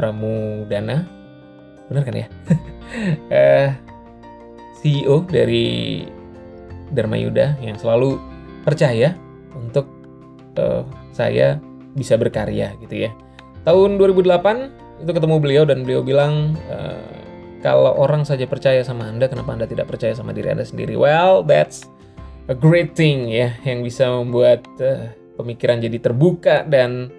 Pramudana, 0.00 1.04
benar 1.92 2.02
kan 2.04 2.16
ya? 2.16 2.26
uh, 2.26 2.32
eh, 3.36 3.68
CEO 4.80 5.24
dari 5.28 6.04
Dharma 6.92 7.20
Yuda 7.20 7.60
yang 7.60 7.76
selalu 7.76 8.16
percaya 8.64 9.12
untuk 9.52 9.84
uh, 10.56 10.84
saya 11.12 11.60
bisa 11.96 12.16
berkarya 12.16 12.76
gitu 12.80 13.08
ya. 13.08 13.10
Tahun 13.68 14.00
2008 14.00 15.04
itu 15.04 15.12
ketemu 15.12 15.36
beliau 15.36 15.64
dan 15.68 15.84
beliau 15.84 16.00
bilang 16.00 16.56
uh, 16.72 17.16
kalau 17.60 17.92
orang 17.98 18.22
saja 18.24 18.48
percaya 18.48 18.80
sama 18.84 19.08
Anda, 19.10 19.28
kenapa 19.28 19.52
Anda 19.52 19.66
tidak 19.68 19.90
percaya 19.90 20.14
sama 20.16 20.32
diri 20.32 20.52
Anda 20.52 20.64
sendiri? 20.64 20.94
Well, 20.94 21.42
that's 21.42 21.88
a 22.46 22.54
great 22.54 22.94
thing 22.94 23.26
ya 23.30 23.58
yang 23.66 23.82
bisa 23.82 24.06
membuat 24.06 24.62
uh, 24.78 25.10
pemikiran 25.34 25.82
jadi 25.82 25.98
terbuka 25.98 26.62
dan 26.66 27.10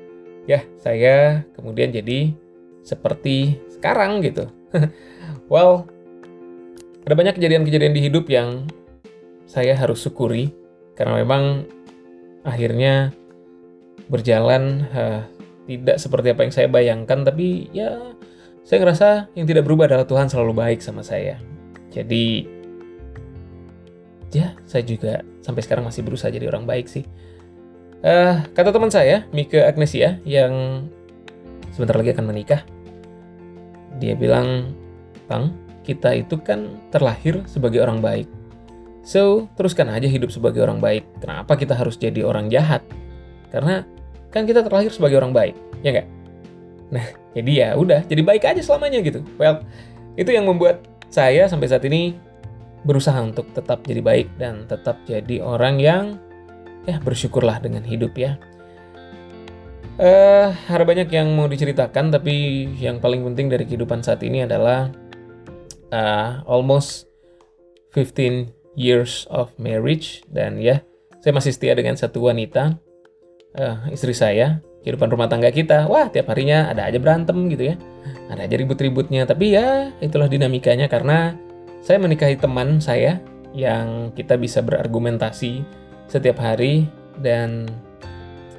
ya 0.48 0.64
saya 0.80 1.44
kemudian 1.54 1.92
jadi 1.92 2.32
seperti 2.88 3.60
sekarang 3.68 4.24
gitu. 4.24 4.48
well, 5.52 5.84
ada 7.04 7.14
banyak 7.16 7.36
kejadian-kejadian 7.36 7.94
di 7.96 8.02
hidup 8.08 8.26
yang 8.32 8.68
saya 9.48 9.76
harus 9.76 10.04
syukuri 10.04 10.56
karena 10.96 11.20
memang 11.20 11.68
akhirnya 12.48 13.12
berjalan 14.08 14.88
uh, 14.96 15.28
tidak 15.68 16.00
seperti 16.00 16.32
apa 16.32 16.42
yang 16.48 16.54
saya 16.56 16.68
bayangkan 16.72 17.28
tapi 17.28 17.68
ya 17.76 18.16
saya 18.64 18.84
ngerasa 18.84 19.32
yang 19.36 19.48
tidak 19.48 19.68
berubah 19.68 19.92
adalah 19.92 20.08
Tuhan 20.08 20.32
selalu 20.32 20.56
baik 20.56 20.80
sama 20.80 21.04
saya. 21.04 21.40
Jadi 21.92 22.57
ya 24.32 24.54
saya 24.68 24.84
juga 24.84 25.24
sampai 25.44 25.62
sekarang 25.64 25.88
masih 25.88 26.04
berusaha 26.04 26.32
jadi 26.32 26.48
orang 26.52 26.68
baik 26.68 26.88
sih. 26.92 27.08
Uh, 28.06 28.46
kata 28.54 28.70
teman 28.70 28.94
saya, 28.94 29.26
Mika 29.34 29.66
Agnesia, 29.66 30.22
yang 30.22 30.86
sebentar 31.74 31.98
lagi 31.98 32.14
akan 32.14 32.30
menikah, 32.30 32.62
dia 33.98 34.14
bilang, 34.14 34.70
Bang, 35.26 35.58
kita 35.82 36.14
itu 36.14 36.38
kan 36.38 36.78
terlahir 36.94 37.42
sebagai 37.50 37.82
orang 37.82 37.98
baik. 37.98 38.30
So, 39.02 39.50
teruskan 39.58 39.90
aja 39.90 40.06
hidup 40.06 40.30
sebagai 40.30 40.62
orang 40.62 40.78
baik. 40.78 41.08
Kenapa 41.24 41.58
kita 41.58 41.74
harus 41.74 41.98
jadi 41.98 42.22
orang 42.22 42.54
jahat? 42.54 42.86
Karena 43.50 43.82
kan 44.30 44.46
kita 44.46 44.62
terlahir 44.62 44.94
sebagai 44.94 45.18
orang 45.18 45.34
baik, 45.34 45.56
ya 45.82 45.98
nggak? 45.98 46.08
Nah, 46.94 47.06
jadi 47.34 47.52
ya 47.52 47.70
udah, 47.80 48.06
jadi 48.06 48.22
baik 48.22 48.44
aja 48.46 48.62
selamanya 48.62 49.02
gitu. 49.02 49.26
Well, 49.42 49.66
itu 50.20 50.30
yang 50.30 50.46
membuat 50.46 50.86
saya 51.08 51.50
sampai 51.50 51.66
saat 51.72 51.82
ini 51.88 52.20
berusaha 52.86 53.18
untuk 53.22 53.50
tetap 53.54 53.86
jadi 53.86 54.02
baik 54.02 54.28
dan 54.38 54.68
tetap 54.70 55.02
jadi 55.08 55.42
orang 55.42 55.82
yang 55.82 56.04
ya 56.86 57.02
bersyukurlah 57.02 57.60
dengan 57.62 57.84
hidup 57.84 58.16
ya. 58.16 58.38
Uh, 59.98 60.54
ada 60.70 60.86
banyak 60.86 61.10
yang 61.10 61.34
mau 61.34 61.50
diceritakan 61.50 62.14
tapi 62.14 62.70
yang 62.78 63.02
paling 63.02 63.26
penting 63.34 63.50
dari 63.50 63.66
kehidupan 63.66 64.06
saat 64.06 64.22
ini 64.22 64.46
adalah 64.46 64.94
uh, 65.90 66.46
almost 66.46 67.10
15 67.98 68.54
years 68.78 69.26
of 69.34 69.50
marriage 69.58 70.22
dan 70.30 70.62
ya 70.62 70.86
saya 71.18 71.34
masih 71.34 71.50
setia 71.50 71.74
dengan 71.74 71.98
satu 71.98 72.30
wanita 72.30 72.78
uh, 73.58 73.90
istri 73.90 74.14
saya 74.14 74.62
kehidupan 74.86 75.10
rumah 75.10 75.26
tangga 75.26 75.50
kita 75.50 75.90
wah 75.90 76.14
tiap 76.14 76.30
harinya 76.30 76.70
ada 76.70 76.86
aja 76.86 77.02
berantem 77.02 77.50
gitu 77.50 77.74
ya 77.74 77.76
ada 78.30 78.46
aja 78.46 78.56
ribut-ributnya 78.56 79.26
tapi 79.26 79.58
ya 79.58 79.92
itulah 79.98 80.30
dinamikanya 80.30 80.86
karena 80.86 81.34
saya 81.88 82.04
menikahi 82.04 82.36
teman 82.36 82.84
saya 82.84 83.24
yang 83.56 84.12
kita 84.12 84.36
bisa 84.36 84.60
berargumentasi 84.60 85.64
setiap 86.12 86.36
hari 86.36 86.84
dan 87.24 87.72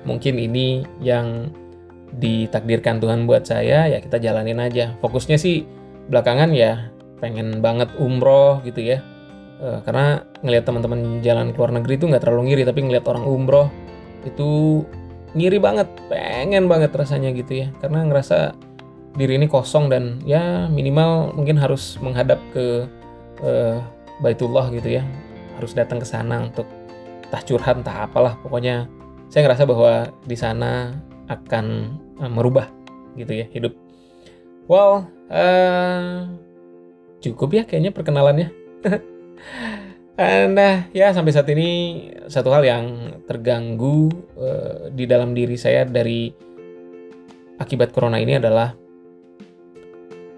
mungkin 0.09 0.41
ini 0.41 0.89
yang 1.05 1.53
ditakdirkan 2.17 3.05
Tuhan 3.05 3.29
buat 3.29 3.45
saya 3.45 3.85
ya 3.85 4.01
kita 4.01 4.17
jalanin 4.17 4.57
aja. 4.57 4.97
Fokusnya 5.05 5.37
sih 5.37 5.69
belakangan 6.09 6.57
ya 6.57 6.89
pengen 7.21 7.61
banget 7.61 7.93
umroh 8.01 8.65
gitu 8.65 8.97
ya. 8.97 9.05
E, 9.61 9.85
karena 9.85 10.25
ngelihat 10.41 10.65
teman-teman 10.65 11.21
jalan 11.21 11.53
ke 11.53 11.61
luar 11.61 11.77
negeri 11.77 12.01
itu 12.01 12.09
nggak 12.09 12.25
terlalu 12.25 12.49
ngiri 12.49 12.63
tapi 12.65 12.81
ngelihat 12.81 13.13
orang 13.13 13.29
umroh 13.29 13.69
itu 14.25 14.81
ngiri 15.37 15.61
banget 15.61 15.93
pengen 16.09 16.65
banget 16.65 16.97
rasanya 16.97 17.37
gitu 17.37 17.61
ya. 17.61 17.69
Karena 17.85 18.09
ngerasa 18.09 18.57
diri 19.21 19.37
ini 19.37 19.53
kosong 19.53 19.93
dan 19.93 20.25
ya 20.25 20.65
minimal 20.73 21.37
mungkin 21.37 21.61
harus 21.61 22.01
menghadap 22.01 22.41
ke 22.57 22.89
uh, 23.43 23.79
Baitullah 24.19 24.71
gitu 24.75 24.99
ya 24.99 25.03
harus 25.59 25.75
datang 25.75 25.99
ke 25.99 26.07
sana 26.07 26.47
untuk 26.47 26.67
entah 27.29 27.43
curhat 27.43 27.79
entah 27.79 28.07
apalah. 28.07 28.39
Pokoknya 28.41 28.87
saya 29.29 29.47
ngerasa 29.47 29.67
bahwa 29.67 30.11
di 30.25 30.37
sana 30.39 30.95
akan 31.29 31.67
uh, 32.23 32.31
merubah 32.31 32.71
gitu 33.19 33.35
ya 33.35 33.47
hidup. 33.51 33.75
Well 34.71 35.07
uh, 35.29 36.31
cukup 37.23 37.49
ya 37.55 37.63
kayaknya 37.67 37.93
perkenalannya. 37.95 38.49
Nah, 40.19 40.91
ya 40.91 41.15
sampai 41.15 41.31
saat 41.31 41.47
ini 41.55 41.71
satu 42.27 42.51
hal 42.51 42.67
yang 42.67 42.87
terganggu 43.23 44.11
uh, 44.35 44.91
di 44.91 45.07
dalam 45.07 45.31
diri 45.31 45.55
saya 45.55 45.87
dari 45.87 46.35
akibat 47.55 47.95
corona 47.95 48.19
ini 48.19 48.35
adalah 48.35 48.75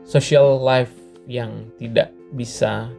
social 0.04 0.60
life 0.60 0.92
yang 1.24 1.72
tidak 1.80 2.19
bisa 2.34 2.90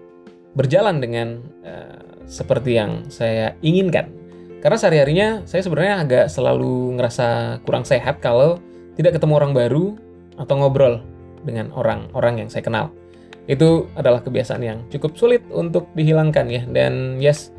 berjalan 0.53 0.99
dengan 0.99 1.39
uh, 1.63 2.25
seperti 2.27 2.75
yang 2.79 3.07
saya 3.07 3.55
inginkan. 3.63 4.11
Karena 4.61 4.77
sehari-harinya 4.77 5.29
saya 5.49 5.65
sebenarnya 5.65 5.95
agak 6.05 6.25
selalu 6.29 6.99
ngerasa 6.99 7.59
kurang 7.65 7.81
sehat 7.81 8.21
kalau 8.21 8.61
tidak 8.93 9.17
ketemu 9.17 9.33
orang 9.41 9.53
baru 9.57 9.97
atau 10.37 10.55
ngobrol 10.59 11.01
dengan 11.41 11.73
orang-orang 11.73 12.45
yang 12.45 12.49
saya 12.51 12.61
kenal. 12.61 12.85
Itu 13.49 13.89
adalah 13.97 14.21
kebiasaan 14.21 14.61
yang 14.61 14.79
cukup 14.93 15.17
sulit 15.17 15.41
untuk 15.49 15.89
dihilangkan 15.97 16.45
ya. 16.45 16.61
Dan 16.69 17.17
yes, 17.17 17.49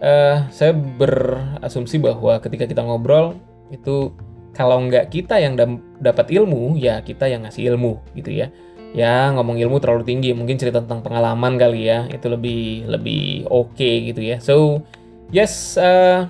uh, 0.00 0.48
saya 0.48 0.72
berasumsi 0.72 2.00
bahwa 2.00 2.40
ketika 2.40 2.64
kita 2.64 2.80
ngobrol 2.80 3.36
itu 3.68 4.08
kalau 4.56 4.80
nggak 4.88 5.12
kita 5.12 5.38
yang 5.38 5.54
dapat 6.00 6.32
ilmu, 6.32 6.80
ya 6.80 7.04
kita 7.04 7.28
yang 7.28 7.44
ngasih 7.44 7.76
ilmu 7.76 8.00
gitu 8.16 8.32
ya 8.32 8.48
ya 8.96 9.28
ngomong 9.36 9.60
ilmu 9.60 9.76
terlalu 9.84 10.04
tinggi 10.04 10.32
mungkin 10.32 10.56
cerita 10.56 10.80
tentang 10.80 11.04
pengalaman 11.04 11.60
kali 11.60 11.92
ya 11.92 12.08
itu 12.08 12.24
lebih 12.28 12.88
lebih 12.88 13.44
oke 13.48 13.76
okay 13.76 14.08
gitu 14.12 14.20
ya. 14.24 14.36
So 14.40 14.84
yes 15.28 15.76
uh, 15.76 16.24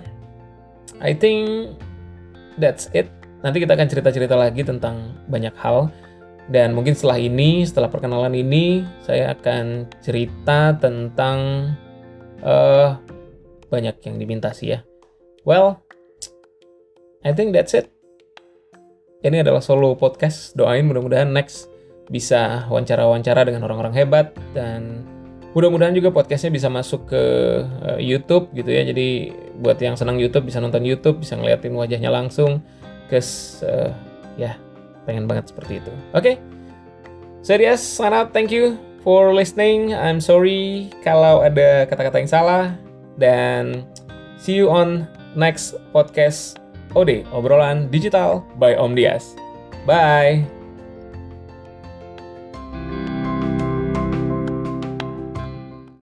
I 0.99 1.14
think 1.14 1.75
that's 2.59 2.90
it. 2.94 3.07
Nanti 3.47 3.62
kita 3.62 3.79
akan 3.79 3.87
cerita-cerita 3.87 4.35
lagi 4.35 4.66
tentang 4.66 5.14
banyak 5.31 5.55
hal. 5.62 5.94
Dan 6.49 6.73
mungkin 6.73 6.97
setelah 6.97 7.21
ini 7.21 7.62
setelah 7.68 7.92
perkenalan 7.92 8.33
ini 8.33 8.81
saya 9.05 9.37
akan 9.37 9.85
cerita 10.01 10.73
tentang 10.81 11.71
uh, 12.40 12.97
banyak 13.68 14.01
yang 14.09 14.16
diminta 14.16 14.51
sih 14.57 14.75
ya. 14.75 14.81
Well 15.44 15.79
I 17.23 17.37
think 17.37 17.53
that's 17.53 17.77
it. 17.77 17.92
Ini 19.23 19.44
adalah 19.44 19.61
solo 19.61 19.92
podcast. 19.99 20.57
Doain 20.57 20.88
mudah-mudahan 20.88 21.29
next 21.29 21.68
bisa 22.09 22.64
wawancara-wawancara 22.73 23.44
dengan 23.44 23.68
orang-orang 23.68 23.94
hebat 23.94 24.33
dan 24.57 25.05
mudah-mudahan 25.53 25.97
juga 25.97 26.12
podcastnya 26.12 26.53
bisa 26.53 26.68
masuk 26.68 27.09
ke 27.09 27.23
uh, 27.85 28.01
YouTube 28.01 28.53
gitu 28.53 28.68
ya. 28.68 28.85
Jadi 28.85 29.33
buat 29.61 29.77
yang 29.81 29.97
senang 29.97 30.21
YouTube 30.21 30.49
bisa 30.49 30.61
nonton 30.61 30.85
YouTube 30.85 31.21
bisa 31.25 31.37
ngeliatin 31.37 31.77
wajahnya 31.77 32.09
langsung 32.12 32.61
kes 33.09 33.61
uh, 33.64 33.92
ya 34.37 34.57
pengen 35.09 35.25
banget 35.25 35.53
seperti 35.53 35.81
itu. 35.81 35.92
Oke 36.12 36.21
okay. 36.21 36.35
saya 37.40 37.59
Dias 37.64 37.81
sangat 37.81 38.33
thank 38.33 38.53
you 38.53 38.77
for 39.01 39.33
listening. 39.33 39.97
I'm 39.97 40.21
sorry 40.21 40.92
kalau 41.01 41.40
ada 41.40 41.88
kata-kata 41.88 42.21
yang 42.21 42.31
salah 42.31 42.64
dan 43.16 43.88
see 44.37 44.57
you 44.57 44.68
on 44.68 45.09
next 45.37 45.77
podcast. 45.92 46.61
OD 46.97 47.29
obrolan 47.37 47.92
digital 47.92 48.40
by 48.57 48.73
Om 48.73 48.97
Dias. 48.97 49.37
Bye 49.85 50.58